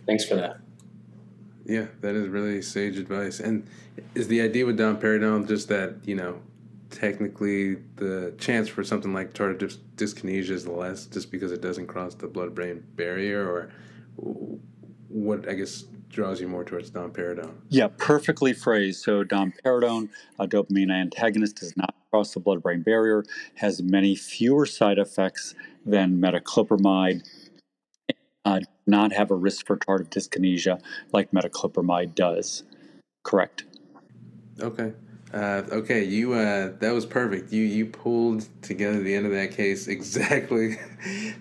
[0.05, 0.57] Thanks for that.
[1.65, 3.39] Yeah, that is really sage advice.
[3.39, 3.67] And
[4.13, 6.39] is the idea with domperidone just that, you know,
[6.91, 12.13] technically the chance for something like tardive dyskinesia is less just because it doesn't cross
[12.13, 13.45] the blood brain barrier?
[13.45, 13.71] Or
[15.09, 15.85] what, I guess,
[16.15, 17.55] draws you more towards domperidone?
[17.69, 19.03] Yeah, perfectly phrased.
[19.03, 23.23] So, domperidone, a dopamine antagonist, does not cross the blood brain barrier,
[23.55, 25.53] has many fewer side effects
[25.85, 27.27] than metoclopramide,
[28.45, 32.63] uh, not have a risk for tardive dyskinesia like metoclopramide does.
[33.23, 33.65] Correct.
[34.61, 34.93] Okay.
[35.35, 37.51] Uh, okay, you uh, that was perfect.
[37.51, 40.77] You you pulled together the end of that case exactly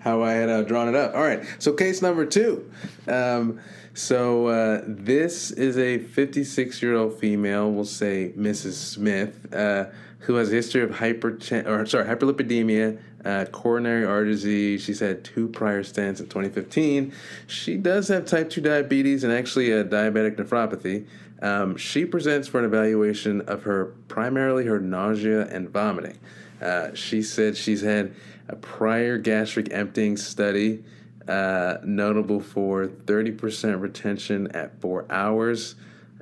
[0.01, 1.15] how I had uh, drawn it up.
[1.15, 2.69] All right, so case number two.
[3.07, 3.61] Um,
[3.93, 7.71] so uh, this is a 56 year old female.
[7.71, 8.73] We'll say Mrs.
[8.73, 9.85] Smith uh,
[10.25, 14.83] who has a history of hyper or sorry hyperlipidemia, uh, coronary artery disease.
[14.83, 17.13] She's had two prior stents in 2015.
[17.47, 21.05] She does have type 2 diabetes and actually a diabetic nephropathy.
[21.45, 26.17] Um, she presents for an evaluation of her primarily her nausea and vomiting.
[26.59, 28.15] Uh, she said she's had
[28.49, 30.83] a prior gastric emptying study,
[31.27, 35.75] uh, notable for 30% retention at four hours.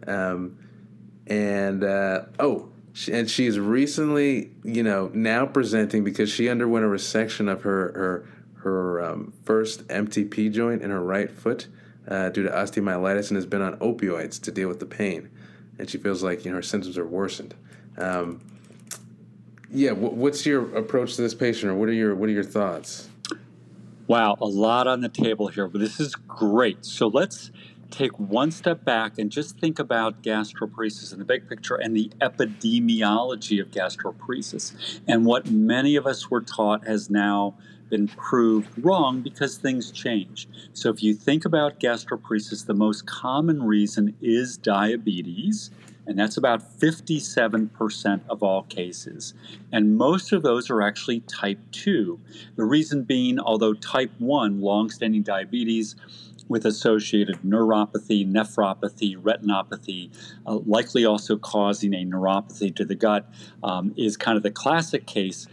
[0.05, 0.57] Um,
[1.27, 2.67] and uh, oh,
[3.09, 8.29] and she's recently, you know, now presenting because she underwent a resection of her her
[8.55, 11.67] her um, first MTP joint in her right foot
[12.07, 15.29] uh, due to osteomyelitis and has been on opioids to deal with the pain.
[15.79, 17.55] and she feels like you know her symptoms are worsened.
[17.97, 18.41] Um,
[19.71, 23.09] yeah, what's your approach to this patient, or what are your what are your thoughts?
[24.07, 26.85] Wow, a lot on the table here, but this is great.
[26.85, 27.51] So let's
[27.89, 32.11] take one step back and just think about gastroparesis in the big picture and the
[32.21, 37.55] epidemiology of gastroparesis and what many of us were taught has now
[37.93, 40.47] been proved wrong because things change.
[40.73, 45.69] So if you think about gastroparesis, the most common reason is diabetes
[46.07, 49.33] and that's about 57% of all cases.
[49.71, 52.19] And most of those are actually type 2.
[52.55, 55.95] The reason being, although type 1, longstanding diabetes,
[56.49, 60.09] with associated neuropathy, nephropathy, retinopathy,
[60.45, 63.31] uh, likely also causing a neuropathy to the gut,
[63.63, 65.47] um, is kind of the classic case.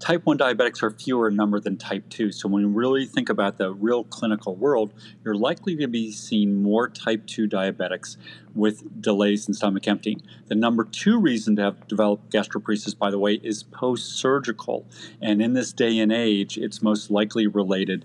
[0.00, 2.30] Type 1 diabetics are fewer in number than type 2.
[2.32, 4.92] So, when you really think about the real clinical world,
[5.24, 8.16] you're likely to be seeing more type 2 diabetics
[8.54, 10.22] with delays in stomach emptying.
[10.46, 14.86] The number two reason to have developed gastroparesis, by the way, is post surgical.
[15.20, 18.04] And in this day and age, it's most likely related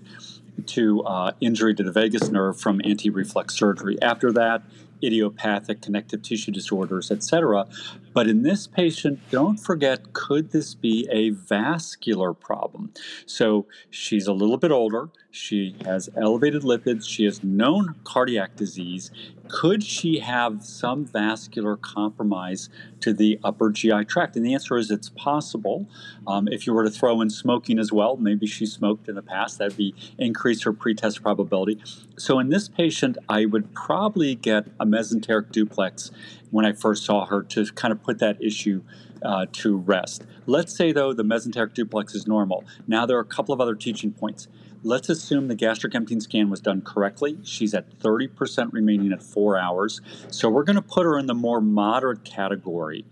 [0.66, 4.00] to uh, injury to the vagus nerve from anti-reflux surgery.
[4.00, 4.62] After that,
[5.02, 7.66] idiopathic connective tissue disorders, etc.
[8.14, 12.92] But in this patient, don't forget, could this be a vascular problem?
[13.26, 15.10] So she's a little bit older.
[15.32, 17.08] She has elevated lipids.
[17.08, 19.10] She has known cardiac disease.
[19.48, 22.68] Could she have some vascular compromise
[23.00, 24.36] to the upper GI tract?
[24.36, 25.88] And the answer is it's possible.
[26.28, 29.22] Um, if you were to throw in smoking as well, maybe she smoked in the
[29.22, 31.82] past, that'd be increase her pretest probability.
[32.16, 36.12] So in this patient, I would probably get a mesenteric duplex
[36.54, 38.84] when I first saw her to kind of put that issue
[39.24, 40.24] uh, to rest.
[40.46, 42.62] Let's say, though, the mesenteric duplex is normal.
[42.86, 44.46] Now, there are a couple of other teaching points.
[44.84, 47.38] Let's assume the gastric emptying scan was done correctly.
[47.42, 50.00] She's at 30% remaining at four hours.
[50.30, 53.04] So we're going to put her in the more moderate category.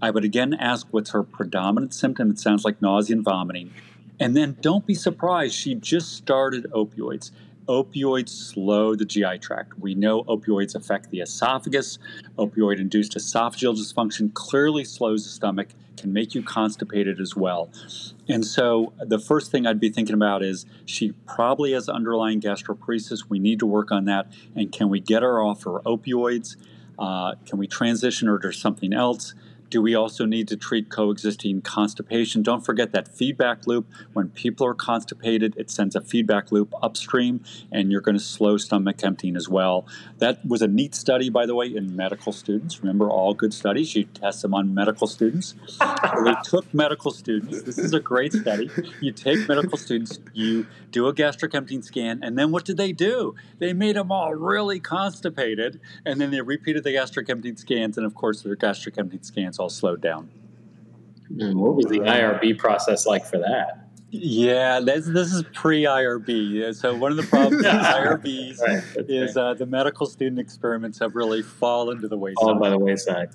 [0.00, 2.30] I would again ask what's her predominant symptom.
[2.30, 3.74] It sounds like nausea and vomiting.
[4.18, 7.30] And then don't be surprised, she just started opioids
[7.68, 9.78] opioids slow the GI tract.
[9.78, 11.98] We know opioids affect the esophagus.
[12.38, 17.70] Opioid induced esophageal dysfunction clearly slows the stomach, can make you constipated as well.
[18.28, 23.28] And so the first thing I'd be thinking about is she probably has underlying gastroparesis.
[23.28, 24.30] We need to work on that.
[24.54, 26.56] And can we get her off her opioids?
[26.98, 29.34] Uh, can we transition her to something else?
[29.68, 32.42] Do we also need to treat coexisting constipation?
[32.42, 33.86] Don't forget that feedback loop.
[34.12, 38.56] When people are constipated, it sends a feedback loop upstream, and you're going to slow
[38.58, 39.86] stomach emptying as well.
[40.18, 42.80] That was a neat study, by the way, in medical students.
[42.80, 45.54] Remember, all good studies, you test them on medical students.
[46.24, 47.62] we took medical students.
[47.62, 48.70] This is a great study.
[49.00, 52.92] You take medical students, you do a gastric emptying scan, and then what did they
[52.92, 53.34] do?
[53.58, 58.06] They made them all really constipated, and then they repeated the gastric emptying scans, and
[58.06, 60.30] of course, their gastric emptying scans all slowed down.
[61.38, 63.86] And what was the IRB process like for that?
[64.10, 66.74] Yeah, this, this is pre IRB.
[66.74, 71.16] So one of the problems with IRBs right, is uh, the medical student experiments have
[71.16, 72.36] really fallen to the wayside.
[72.40, 73.30] Fallen by the wayside.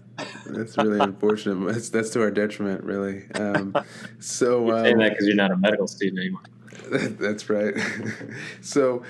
[0.46, 1.74] That's really unfortunate.
[1.74, 3.30] That's, that's to our detriment, really.
[3.36, 3.76] Um,
[4.20, 6.44] so you're saying um, that because you're not a medical student anymore.
[7.20, 7.76] That's right.
[8.62, 9.04] so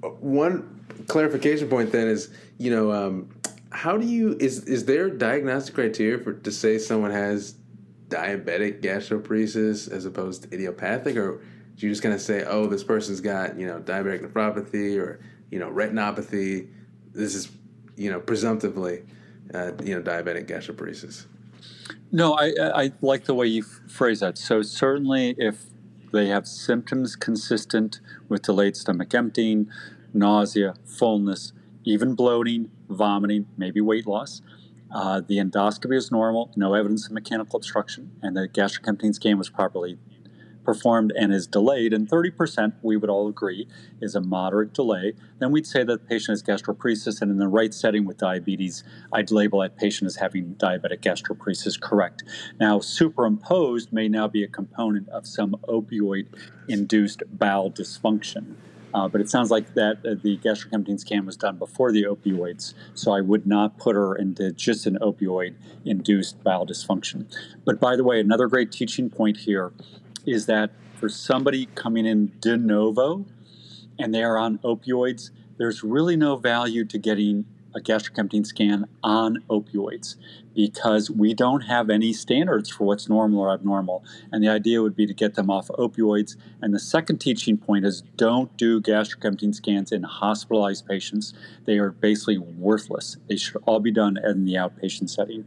[0.00, 3.28] one clarification point then is, you know, um,
[3.76, 7.56] how do you is is there diagnostic criteria for to say someone has
[8.08, 11.42] diabetic gastroparesis as opposed to idiopathic, or
[11.76, 15.20] do you just kind of say, oh, this person's got you know diabetic nephropathy or
[15.50, 16.68] you know retinopathy?
[17.12, 17.50] This is
[17.96, 19.04] you know presumptively
[19.52, 21.26] uh, you know diabetic gastroparesis.
[22.10, 24.38] No, I, I like the way you phrase that.
[24.38, 25.66] So certainly, if
[26.14, 29.68] they have symptoms consistent with delayed stomach emptying,
[30.14, 31.52] nausea, fullness,
[31.84, 34.42] even bloating, vomiting, maybe weight loss.
[34.94, 39.36] Uh, the endoscopy is normal, no evidence of mechanical obstruction, and the gastric emptying scan
[39.36, 39.98] was properly
[40.66, 43.66] performed and is delayed, and 30%, we would all agree,
[44.02, 47.48] is a moderate delay, then we'd say that the patient has gastroparesis, and in the
[47.48, 52.24] right setting with diabetes, I'd label that patient as having diabetic gastroparesis correct.
[52.60, 56.26] Now, superimposed may now be a component of some opioid
[56.68, 58.56] induced bowel dysfunction.
[58.96, 62.72] Uh, but it sounds like that uh, the gastric scan was done before the opioids,
[62.94, 67.26] so I would not put her into just an opioid-induced bowel dysfunction.
[67.66, 69.74] But by the way, another great teaching point here
[70.24, 73.26] is that for somebody coming in de novo
[73.98, 77.44] and they are on opioids, there's really no value to getting
[77.76, 80.16] a gastric emptying scan on opioids
[80.54, 84.02] because we don't have any standards for what's normal or abnormal.
[84.32, 86.36] And the idea would be to get them off opioids.
[86.62, 91.34] And the second teaching point is don't do gastric emptying scans in hospitalized patients.
[91.66, 93.18] They are basically worthless.
[93.28, 95.46] They should all be done in the outpatient setting.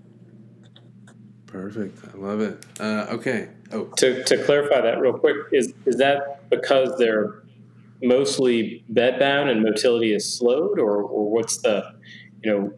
[1.47, 1.97] Perfect.
[2.13, 2.63] I love it.
[2.79, 3.49] Uh, okay.
[3.71, 3.85] Oh.
[3.97, 7.41] To, to clarify that real quick, is, is that because they're
[8.03, 11.95] mostly bedbound and motility is slowed, or, or what's the
[12.43, 12.73] you know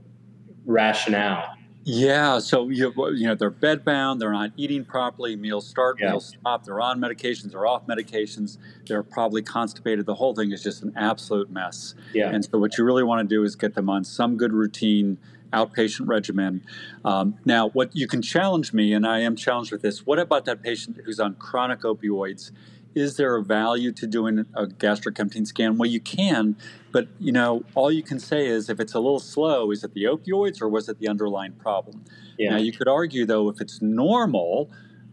[0.65, 1.55] rationale?
[1.83, 6.11] Yeah, so you, you know they're bedbound, they're not eating properly, meals start, yeah.
[6.11, 8.57] meals stop, they're on medications, they're off medications,
[8.87, 10.05] they're probably constipated.
[10.05, 11.95] The whole thing is just an absolute mess.
[12.13, 12.29] Yeah.
[12.29, 15.17] And so what you really want to do is get them on some good routine
[15.53, 16.63] outpatient regimen.
[17.03, 20.05] Um, now, what you can challenge me, and I am challenged with this.
[20.05, 22.51] What about that patient who's on chronic opioids
[22.95, 25.77] is there a value to doing a gastric emptying scan?
[25.77, 26.55] Well, you can,
[26.91, 29.93] but you know, all you can say is if it's a little slow, is it
[29.93, 32.03] the opioids or was it the underlying problem?
[32.37, 32.51] Yeah.
[32.51, 34.69] Now, you could argue though, if it's normal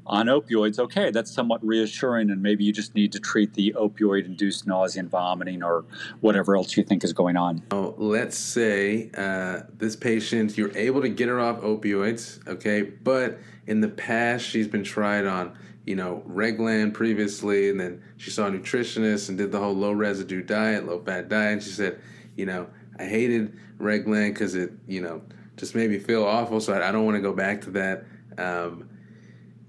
[0.07, 4.67] on opioids, okay, that's somewhat reassuring, and maybe you just need to treat the opioid-induced
[4.67, 5.85] nausea and vomiting or
[6.21, 7.63] whatever else you think is going on.
[7.71, 13.39] Oh, let's say uh, this patient, you're able to get her off opioids, okay, but
[13.67, 15.57] in the past she's been tried on
[15.89, 19.93] you know, Reglan previously, and then she saw a nutritionist and did the whole low
[19.93, 21.53] residue diet, low fat diet.
[21.55, 21.99] And she said,
[22.37, 22.67] you know,
[22.99, 25.23] I hated Reglan because it, you know,
[25.57, 26.61] just made me feel awful.
[26.61, 28.05] So I, I don't want to go back to that.
[28.37, 28.91] Um,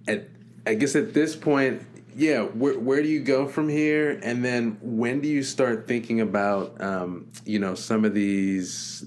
[0.09, 0.27] at,
[0.67, 4.19] I guess at this point, yeah, where, where do you go from here?
[4.21, 9.05] And then when do you start thinking about, um, you know, some of these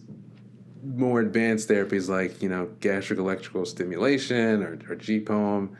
[0.82, 5.76] more advanced therapies like, you know, gastric electrical stimulation or, or G-POEM?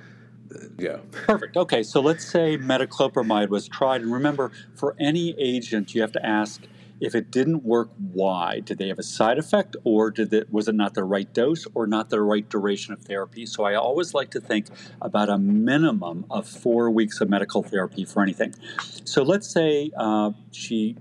[0.78, 0.98] Yeah.
[1.11, 1.57] Perfect.
[1.57, 6.24] Okay, so let's say metoclopramide was tried, and remember, for any agent, you have to
[6.24, 6.62] ask
[7.00, 8.61] if it didn't work, why?
[8.61, 11.66] Did they have a side effect, or did it was it not the right dose,
[11.74, 13.44] or not the right duration of therapy?
[13.44, 14.68] So I always like to think
[15.00, 18.55] about a minimum of four weeks of medical therapy for anything.
[19.05, 20.96] So let's say uh, she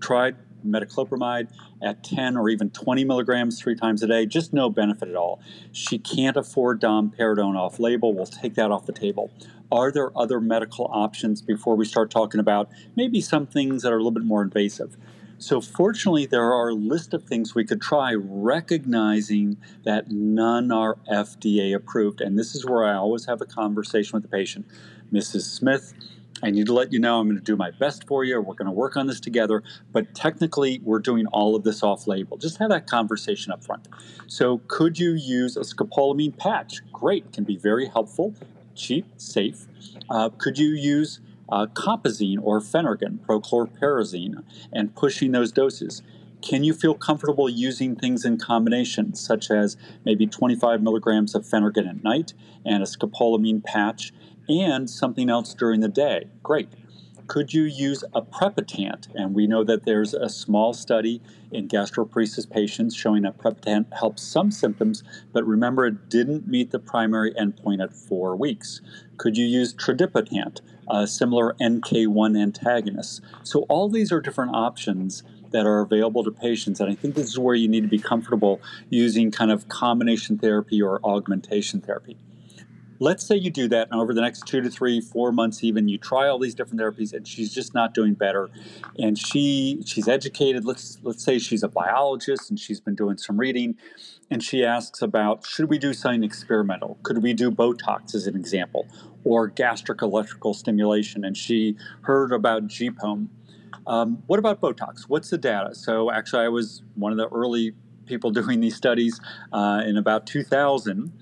[0.00, 0.36] tried
[0.66, 1.48] metoclopramide
[1.82, 5.40] at 10 or even 20 milligrams three times a day, just no benefit at all.
[5.72, 8.14] She can't afford domperidone off label.
[8.14, 9.30] We'll take that off the table.
[9.70, 13.96] Are there other medical options before we start talking about maybe some things that are
[13.96, 14.96] a little bit more invasive?
[15.38, 20.96] So, fortunately, there are a list of things we could try, recognizing that none are
[21.12, 22.22] FDA approved.
[22.22, 24.66] And this is where I always have a conversation with the patient.
[25.12, 25.42] Mrs.
[25.42, 25.92] Smith,
[26.42, 28.40] I need to let you know I'm going to do my best for you.
[28.40, 29.62] We're going to work on this together,
[29.92, 32.36] but technically, we're doing all of this off label.
[32.36, 33.88] Just have that conversation up front.
[34.26, 36.80] So, could you use a scopolamine patch?
[36.92, 38.34] Great, can be very helpful,
[38.74, 39.66] cheap, safe.
[40.10, 46.02] Uh, could you use uh, compazine or Phenergan, prochlorperazine, and pushing those doses?
[46.42, 51.88] Can you feel comfortable using things in combination, such as maybe 25 milligrams of Phenergan
[51.88, 52.34] at night
[52.64, 54.12] and a scopolamine patch?
[54.48, 56.28] And something else during the day.
[56.42, 56.68] Great.
[57.26, 59.08] Could you use aprepitant?
[59.14, 61.20] And we know that there's a small study
[61.50, 66.78] in gastroparesis patients showing that Prepitant helps some symptoms, but remember it didn't meet the
[66.78, 68.80] primary endpoint at four weeks.
[69.16, 73.22] Could you use Tradipitant, a similar NK1 antagonist?
[73.42, 76.78] So all these are different options that are available to patients.
[76.78, 80.38] And I think this is where you need to be comfortable using kind of combination
[80.38, 82.16] therapy or augmentation therapy
[82.98, 85.88] let's say you do that and over the next two to three four months even
[85.88, 88.48] you try all these different therapies and she's just not doing better.
[88.98, 90.64] And she she's educated.
[90.64, 93.76] Let's let's say she's a biologist and she's been doing some reading
[94.30, 96.98] and she asks about should we do something experimental?
[97.02, 98.86] Could we do botox as an example
[99.24, 101.24] or gastric electrical stimulation?
[101.24, 103.28] And she heard about G-POEM.
[103.86, 105.02] Um, what about botox?
[105.02, 105.74] What's the data?
[105.74, 107.74] So actually i was one of the early
[108.06, 109.20] people doing these studies
[109.52, 111.12] uh, in about 2000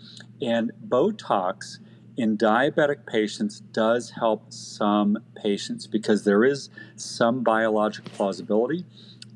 [0.44, 1.78] and Botox
[2.16, 8.84] in diabetic patients does help some patients because there is some biologic plausibility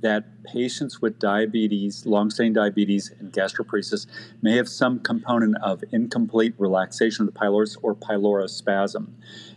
[0.01, 4.07] that patients with diabetes, long-standing diabetes, and gastroparesis
[4.43, 9.09] may have some component of incomplete relaxation of the pylorus or pylorospasm.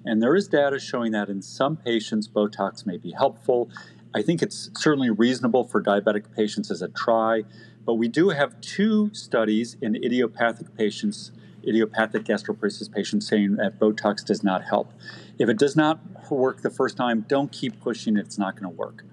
[0.03, 3.69] And there is data showing that in some patients, Botox may be helpful.
[4.15, 7.43] I think it's certainly reasonable for diabetic patients as a try,
[7.85, 11.31] but we do have two studies in idiopathic patients
[11.67, 14.91] idiopathic gastroparesis patients saying that Botox does not help.
[15.39, 15.99] If it does not
[16.29, 19.03] work the first time, don't keep pushing it, it's not going to work.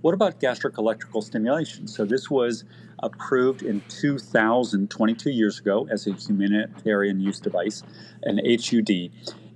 [0.00, 1.88] What about gastric electrical stimulation?
[1.88, 2.64] So, this was
[3.00, 7.82] approved in 2000, 22 years ago, as a humanitarian use device,
[8.22, 9.10] an HUD.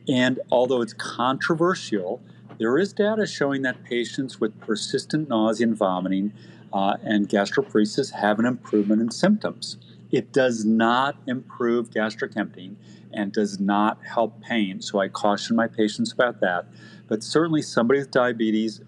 [0.09, 2.21] And although it's controversial,
[2.59, 6.33] there is data showing that patients with persistent nausea and vomiting
[6.73, 9.77] uh, and gastroparesis have an improvement in symptoms.
[10.13, 12.77] It does not improve gastric emptying
[13.13, 14.81] and does not help pain.
[14.83, 16.67] So I caution my patients about that.
[17.09, 18.83] But certainly, somebody with diabetes,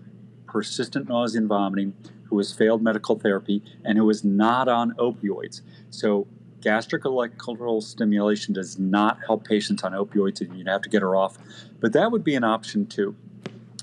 [0.46, 1.94] persistent nausea and vomiting,
[2.24, 5.62] who has failed medical therapy, and who is not on opioids.
[5.90, 6.26] So
[6.60, 11.16] gastric electrical stimulation does not help patients on opioids, and you'd have to get her
[11.16, 11.38] off.
[11.80, 13.16] But that would be an option too.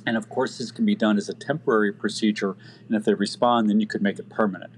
[0.06, 2.56] And of course, this can be done as a temporary procedure,
[2.88, 4.74] and if they respond, then you could make it permanent.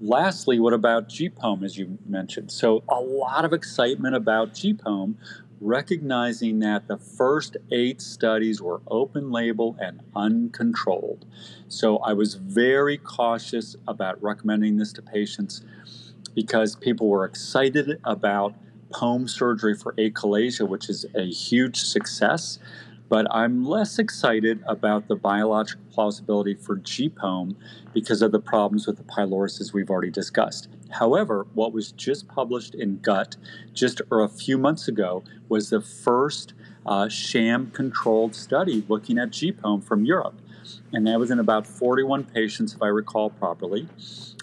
[0.00, 2.52] Lastly, what about G-POEM, as you mentioned?
[2.52, 5.16] So, a lot of excitement about G-POEM,
[5.60, 11.26] recognizing that the first eight studies were open label and uncontrolled.
[11.66, 15.62] So, I was very cautious about recommending this to patients
[16.32, 18.54] because people were excited about
[18.90, 22.60] POEM surgery for achalasia, which is a huge success.
[23.08, 27.56] But I'm less excited about the biological plausibility for G-POEM
[27.94, 30.68] because of the problems with the pylorises we've already discussed.
[30.90, 33.36] However, what was just published in Gut
[33.72, 36.52] just a few months ago was the first
[36.84, 40.40] uh, sham controlled study looking at G-POEM from Europe.
[40.92, 43.88] And that was in about 41 patients, if I recall properly.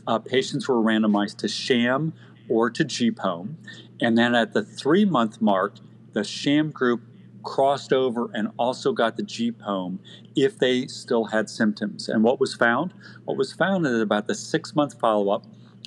[0.07, 2.13] Uh, patients were randomized to sham
[2.49, 3.55] or to GPOM.
[4.01, 5.76] And then at the three month mark,
[6.13, 7.01] the sham group
[7.46, 10.00] crossed over and also got the G-POEM
[10.36, 12.10] if they still had symptoms.
[12.10, 12.93] And what was found?
[13.24, 15.46] What was found is about the six month follow up,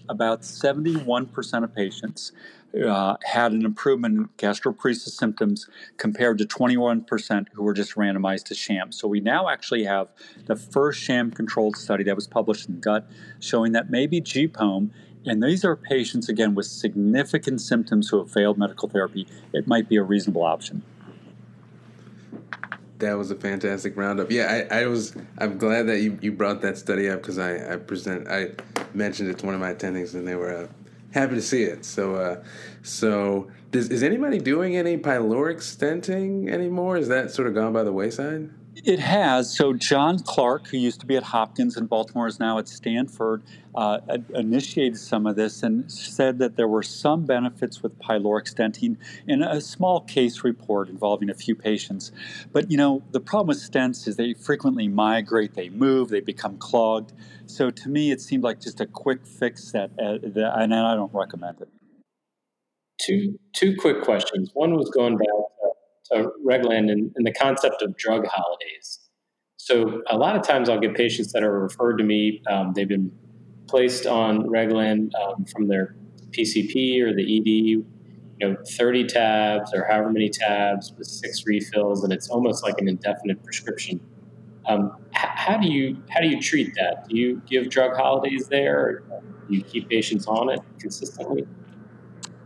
[0.08, 2.32] about 71% of patients
[2.86, 8.54] uh, had an improvement in gastroparesis symptoms compared to 21% who were just randomized to
[8.54, 8.92] sham.
[8.92, 10.08] So we now actually have
[10.46, 13.06] the first sham controlled study that was published in Gut
[13.40, 14.90] showing that maybe G-POEM
[15.26, 19.26] and these are patients, again, with significant symptoms who have failed medical therapy.
[19.52, 20.82] It might be a reasonable option.
[22.98, 24.30] That was a fantastic roundup.
[24.30, 25.14] Yeah, I, I was.
[25.38, 28.50] I'm glad that you, you brought that study up because I, I present I
[28.92, 30.66] mentioned it to one of my attendings and they were uh,
[31.12, 31.84] happy to see it.
[31.84, 32.42] So uh,
[32.82, 36.96] so does, is anybody doing any pyloric stenting anymore?
[36.96, 38.50] Is that sort of gone by the wayside?
[38.84, 39.54] It has.
[39.54, 43.42] So John Clarke, who used to be at Hopkins in Baltimore, is now at Stanford.
[43.74, 44.00] Uh,
[44.34, 49.42] initiated some of this and said that there were some benefits with pyloric stenting in
[49.42, 52.12] a small case report involving a few patients.
[52.52, 56.58] But you know, the problem with stents is they frequently migrate, they move, they become
[56.58, 57.12] clogged.
[57.46, 60.94] So to me, it seemed like just a quick fix that, uh, that and I
[60.94, 61.68] don't recommend it.
[63.00, 64.50] Two two quick questions.
[64.54, 65.28] One was going back
[66.12, 69.00] to Reglan and, and the concept of drug holidays.
[69.56, 72.42] So a lot of times I'll get patients that are referred to me.
[72.50, 73.12] Um, they've been
[73.66, 75.94] placed on Reglan um, from their
[76.30, 77.84] PCP or the ED, you
[78.40, 82.88] know, 30 tabs or however many tabs with six refills, and it's almost like an
[82.88, 84.00] indefinite prescription.
[84.66, 87.08] Um, h- how do you how do you treat that?
[87.08, 89.02] Do you give drug holidays there?
[89.48, 91.46] do you keep patients on it consistently?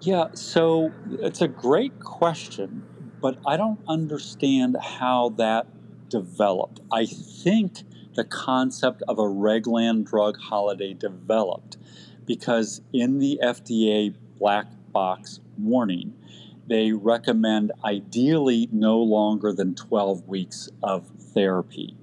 [0.01, 2.83] Yeah, so it's a great question
[3.23, 5.67] but I don't understand how that
[6.11, 6.81] developed.
[6.93, 11.79] I think the concept of a Reglan drug holiday developed
[12.27, 16.15] because in the FDA black box warning,
[16.67, 21.97] they recommend ideally no longer than 12 weeks of therapy.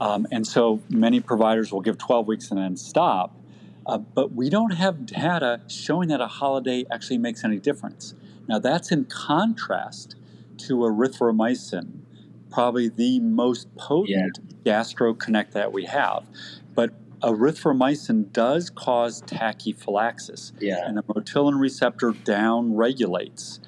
[0.00, 3.36] Um, and so many providers will give 12 weeks and then stop.
[3.84, 8.14] Uh, but we don't have data showing that a holiday actually makes any difference.
[8.48, 10.16] Now, that's in contrast
[10.58, 12.00] to erythromycin,
[12.50, 14.80] probably the most potent yeah.
[14.80, 16.24] gastrokinetic that we have.
[16.74, 20.86] But erythromycin does cause tachyphylaxis, yeah.
[20.86, 23.60] and the motilin receptor down regulates.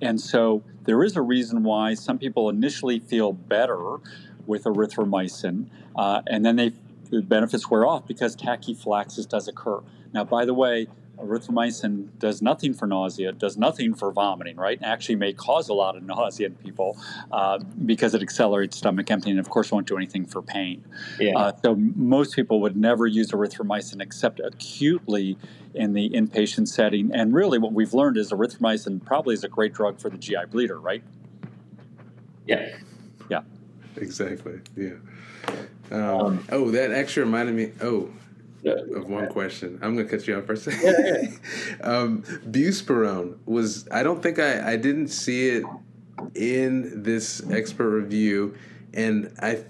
[0.00, 3.98] And so there is a reason why some people initially feel better
[4.46, 6.72] with erythromycin, uh, and then they
[7.10, 9.80] the benefits wear off because tachyphylaxis does occur.
[10.12, 10.88] Now, by the way,
[11.18, 14.78] erythromycin does nothing for nausea, does nothing for vomiting, right?
[14.82, 16.96] Actually may cause a lot of nausea in people
[17.32, 20.84] uh, because it accelerates stomach emptying and, of course, won't do anything for pain.
[21.18, 21.36] Yeah.
[21.36, 25.36] Uh, so most people would never use erythromycin except acutely
[25.74, 27.10] in the inpatient setting.
[27.12, 30.46] And really what we've learned is erythromycin probably is a great drug for the GI
[30.50, 31.02] bleeder, right?
[32.46, 32.76] Yeah.
[33.28, 33.42] Yeah.
[33.96, 34.60] Exactly.
[34.76, 34.94] Yeah.
[35.90, 37.72] Um, um, oh, that actually reminded me.
[37.80, 38.10] Oh,
[38.72, 39.78] of one question.
[39.82, 40.82] I'm going to cut you off for a second.
[40.82, 41.30] Yeah,
[41.80, 41.86] yeah.
[41.88, 45.64] um, buspirone was, I don't think I, I didn't see it
[46.34, 48.56] in this expert review.
[48.94, 49.64] And I,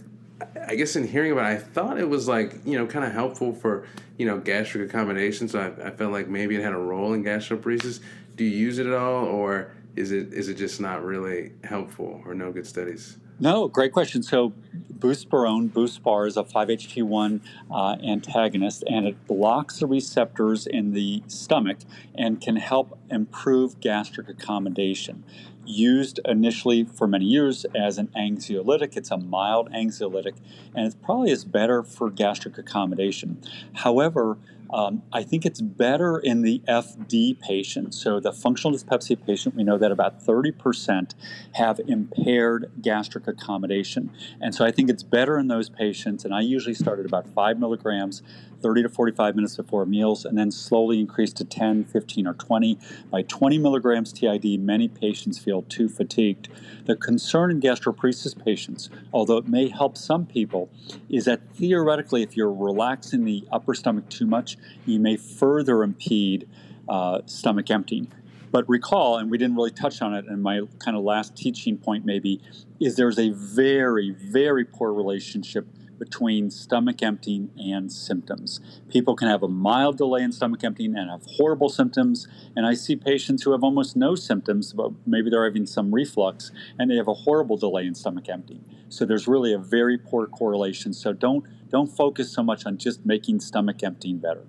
[0.67, 3.13] I guess in hearing about it, I thought it was like, you know, kind of
[3.13, 3.87] helpful for,
[4.19, 5.49] you know, gastric accommodation.
[5.49, 8.01] So I, I felt like maybe it had a role in gastroparesis.
[8.37, 9.25] Do you use it at all?
[9.25, 13.17] Or is it, is it just not really helpful or no good studies?
[13.39, 14.23] No, great question.
[14.23, 14.55] So,
[14.99, 21.77] buspirone, Buspar, is a 5-HT1 uh, antagonist, and it blocks the receptors in the stomach
[22.15, 25.23] and can help improve gastric accommodation.
[25.67, 30.37] Used initially for many years as an anxiolytic, it's a mild anxiolytic,
[30.75, 33.43] and it probably is better for gastric accommodation.
[33.75, 34.39] However,
[34.71, 37.95] um, I think it's better in the FD patient.
[37.95, 41.15] So, the functional dyspepsia patient, we know that about 30%
[41.55, 44.11] have impaired gastric accommodation.
[44.41, 46.25] And so, I think it's better in those patients.
[46.25, 48.23] And I usually start at about 5 milligrams
[48.61, 52.79] 30 to 45 minutes before meals, and then slowly increase to 10, 15, or 20.
[53.11, 56.49] By 20 milligrams TID, many patients feel too fatigued.
[56.85, 60.71] The concern in gastroparesis patients, although it may help some people,
[61.09, 66.49] is that theoretically, if you're relaxing the upper stomach too much, you may further impede
[66.89, 68.13] uh, stomach emptying.
[68.53, 71.77] But recall, and we didn't really touch on it, and my kind of last teaching
[71.77, 72.41] point maybe
[72.81, 75.67] is there's a very, very poor relationship
[75.99, 78.61] between stomach emptying and symptoms.
[78.89, 82.29] People can have a mild delay in stomach emptying and have horrible symptoms.
[82.55, 86.51] And I see patients who have almost no symptoms, but maybe they're having some reflux,
[86.79, 88.65] and they have a horrible delay in stomach emptying.
[88.89, 90.93] So there's really a very poor correlation.
[90.93, 94.45] So don't don't focus so much on just making stomach emptying better.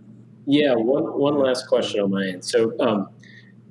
[0.45, 2.45] Yeah, one, one last question on my end.
[2.45, 3.09] So, um,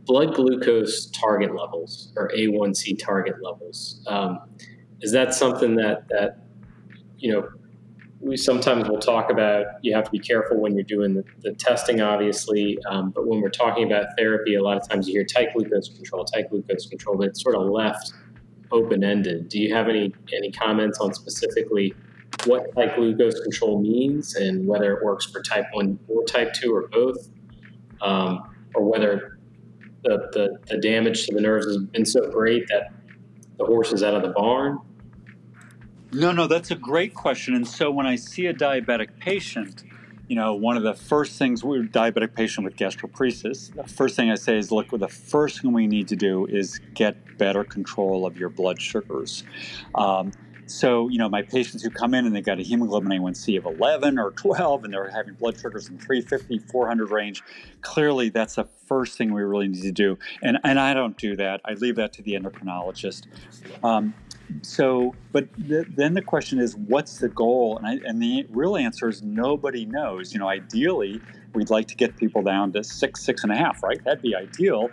[0.05, 4.41] blood glucose target levels or A1C target levels, um,
[5.01, 6.45] is that something that, that
[7.18, 7.49] you know,
[8.21, 11.53] we sometimes will talk about you have to be careful when you're doing the, the
[11.53, 12.79] testing, obviously.
[12.89, 15.91] Um, but when we're talking about therapy, a lot of times you hear tight glucose
[15.91, 18.12] control, tight glucose control, but it's sort of left
[18.73, 19.49] open ended.
[19.49, 21.95] Do you have any any comments on specifically
[22.47, 26.75] what tight glucose control means and whether it works for type one or type two
[26.75, 27.29] or both,
[28.01, 29.39] um, or whether
[30.05, 32.93] the, the the damage to the nerves has been so great that
[33.59, 34.79] the horse is out of the barn?
[36.13, 37.55] No, no, that's a great question.
[37.55, 39.83] And so when I see a diabetic patient,
[40.29, 44.31] you know, one of the first things we're diabetic patient with gastroparesis, the first thing
[44.31, 48.27] I say is look, the first thing we need to do is get better control
[48.27, 49.45] of your blood sugars.
[49.95, 50.33] Um,
[50.67, 53.67] so, you know, my patients who come in and they've got a hemoglobin A1C of
[53.67, 57.43] 11 or 12 and they're having blood sugars in 350, 400 range,
[57.83, 60.19] clearly that's the first thing we really need to do.
[60.43, 61.61] And, and I don't do that.
[61.64, 63.27] I leave that to the endocrinologist.
[63.85, 64.12] Um,
[64.62, 67.79] so, but the, then the question is, what's the goal?
[67.79, 70.33] And, I, and the real answer is nobody knows.
[70.33, 71.21] You know, ideally,
[71.55, 74.03] we'd like to get people down to six, six and a half, right?
[74.05, 74.91] That'd be ideal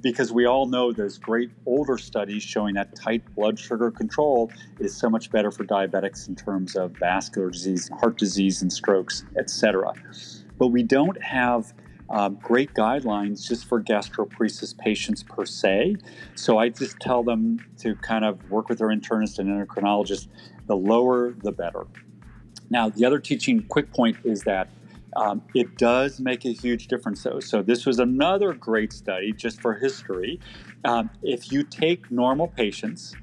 [0.00, 4.96] because we all know there's great older studies showing that tight blood sugar control is
[4.96, 9.92] so much better for diabetics in terms of vascular disease, heart disease, and strokes, etc.
[10.58, 11.72] But we don't have
[12.08, 15.96] um, great guidelines just for gastroparesis patients per se.
[16.34, 20.28] So I just tell them to kind of work with their internist and endocrinologist.
[20.66, 21.86] The lower, the better.
[22.70, 24.68] Now, the other teaching quick point is that
[25.14, 27.40] um, it does make a huge difference, though.
[27.40, 30.40] So, this was another great study just for history.
[30.84, 33.14] Um, if you take normal patients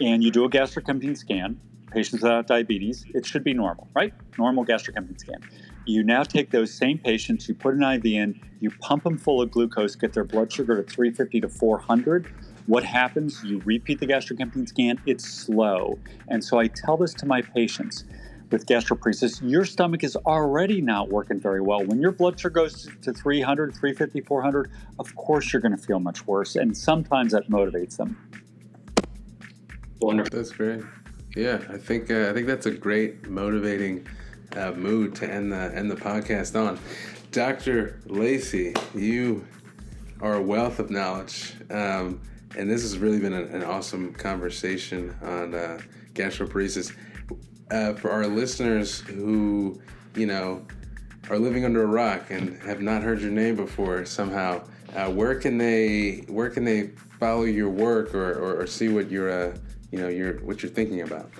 [0.00, 4.12] and you do a gastric emptying scan, patients without diabetes, it should be normal, right?
[4.38, 5.40] Normal gastric emptying scan.
[5.86, 9.40] You now take those same patients, you put an IV in, you pump them full
[9.40, 12.32] of glucose, get their blood sugar to 350 to 400.
[12.66, 13.42] What happens?
[13.42, 15.98] You repeat the gastric emptying scan, it's slow.
[16.28, 18.04] And so I tell this to my patients
[18.50, 21.84] with gastroparesis, your stomach is already not working very well.
[21.84, 26.00] When your blood sugar goes to 300, 350, 400, of course you're going to feel
[26.00, 26.56] much worse.
[26.56, 28.16] And sometimes that motivates them.
[30.00, 30.36] Wonderful.
[30.36, 30.82] That's great.
[31.36, 34.06] Yeah, I think uh, I think that's a great motivating
[34.56, 36.78] uh, mood to end the end the podcast on.
[37.32, 38.00] Dr.
[38.06, 39.46] Lacy, you
[40.20, 42.20] are a wealth of knowledge, um,
[42.56, 45.80] and this has really been a, an awesome conversation on uh,
[46.14, 46.94] gastroparesis.
[47.70, 49.78] Uh, for our listeners who,
[50.14, 50.64] you know,
[51.28, 54.62] are living under a rock and have not heard your name before somehow,
[54.96, 56.88] uh, where can they where can they
[57.20, 59.54] follow your work or, or, or see what you're uh,
[59.90, 61.30] you know you're what you're thinking about?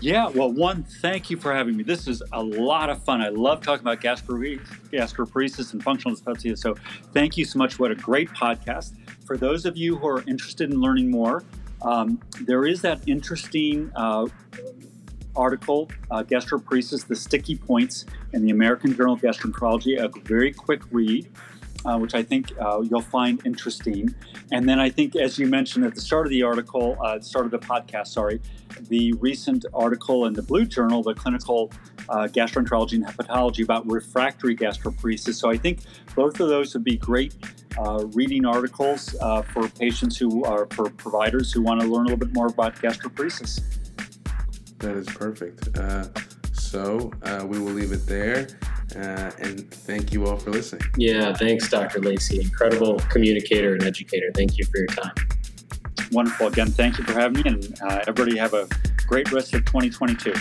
[0.00, 1.82] Yeah, well, one, thank you for having me.
[1.82, 3.20] This is a lot of fun.
[3.20, 6.56] I love talking about gastroparesis and functional dyspepsia.
[6.56, 6.76] So,
[7.12, 7.80] thank you so much.
[7.80, 8.94] What a great podcast.
[9.26, 11.42] For those of you who are interested in learning more,
[11.82, 14.28] um, there is that interesting uh,
[15.38, 20.82] article, uh, Gastroparesis, the Sticky Points, in the American Journal of Gastroenterology, a very quick
[20.90, 21.30] read
[21.84, 24.14] uh, which I think uh, you'll find interesting.
[24.52, 27.44] And then I think, as you mentioned at the start of the article, uh, start
[27.44, 28.40] of the podcast, sorry,
[28.88, 31.70] the recent article in the Blue Journal, the clinical
[32.08, 35.34] uh, gastroenterology and hepatology about refractory gastroparesis.
[35.34, 35.80] So I think
[36.14, 37.34] both of those would be great
[37.78, 42.10] uh, reading articles uh, for patients who are for providers who want to learn a
[42.10, 43.77] little bit more about gastroparesis.
[44.78, 45.76] That is perfect.
[45.76, 46.04] Uh,
[46.52, 48.48] so uh, we will leave it there.
[48.96, 50.82] Uh, and thank you all for listening.
[50.96, 52.00] Yeah, thanks, Dr.
[52.00, 52.40] Lacy.
[52.40, 54.30] Incredible communicator and educator.
[54.34, 55.14] Thank you for your time.
[56.12, 56.46] Wonderful.
[56.46, 57.50] Again, thank you for having me.
[57.50, 58.66] And uh, everybody have a
[59.06, 60.32] great rest of 2022.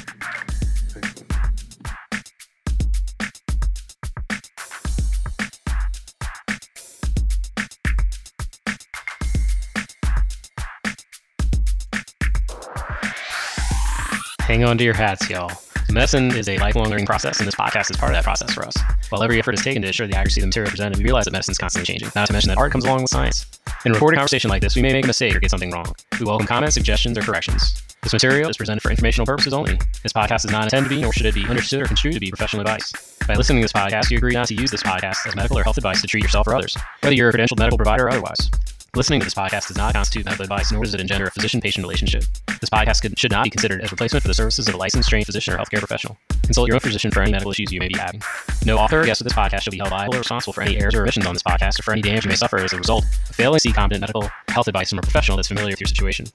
[14.48, 15.52] Hang on to your hats, y'all.
[15.90, 18.66] Medicine is a lifelong learning process, and this podcast is part of that process for
[18.66, 18.78] us.
[19.10, 21.26] While every effort is taken to ensure the accuracy of the material presented, we realize
[21.26, 23.46] that medicine is constantly changing, not to mention that art comes along with science.
[23.84, 25.94] In a recorded conversation like this, we may make a mistake or get something wrong.
[26.18, 27.84] We welcome comments, suggestions, or corrections.
[28.04, 29.78] This material is presented for informational purposes only.
[30.02, 32.22] This podcast is not intended to be, nor should it be understood or construed to
[32.22, 33.18] be professional advice.
[33.28, 35.64] By listening to this podcast, you agree not to use this podcast as medical or
[35.64, 38.50] health advice to treat yourself or others, whether you're a credentialed medical provider or otherwise.
[38.98, 41.84] Listening to this podcast does not constitute medical advice, nor does it engender a physician-patient
[41.84, 42.24] relationship.
[42.60, 44.78] This podcast could, should not be considered as a replacement for the services of a
[44.78, 46.18] licensed trained physician or healthcare professional.
[46.42, 48.24] Consult your own physician for any medical issues you may be having.
[48.66, 50.80] No author or guest of this podcast shall be held liable or responsible for any
[50.80, 52.78] errors or omissions on this podcast or for any damage you may suffer as a
[52.78, 55.80] result of failing to seek competent medical health advice from a professional that's familiar with
[55.80, 56.26] your situation.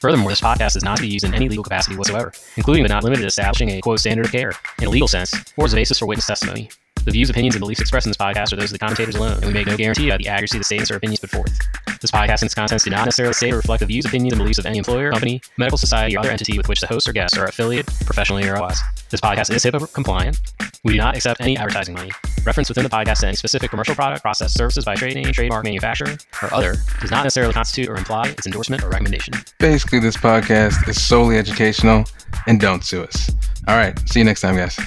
[0.00, 2.90] Furthermore, this podcast is not to be used in any legal capacity whatsoever, including but
[2.90, 4.50] not limited to establishing a quote standard of care
[4.80, 6.68] in a legal sense or as a basis for witness testimony.
[7.08, 9.38] The views, opinions, and beliefs expressed in this podcast are those of the commentators alone,
[9.38, 11.58] and we make no guarantee about the accuracy of the statements or opinions put forth.
[12.02, 14.38] This podcast and its contents do not necessarily state or reflect the views, opinions, and
[14.40, 17.14] beliefs of any employer, company, medical society, or other entity with which the hosts or
[17.14, 18.78] guests are affiliated, professionally or otherwise.
[19.08, 20.38] This podcast is HIPAA compliant.
[20.84, 22.10] We do not accept any advertising money.
[22.44, 25.64] Reference within the podcast to any specific commercial product, process, services by trade name, trademark,
[25.64, 29.32] manufacturer, or other does not necessarily constitute or imply its endorsement or recommendation.
[29.58, 32.04] Basically, this podcast is solely educational,
[32.46, 33.30] and don't sue us.
[33.66, 34.78] All right, see you next time, guys.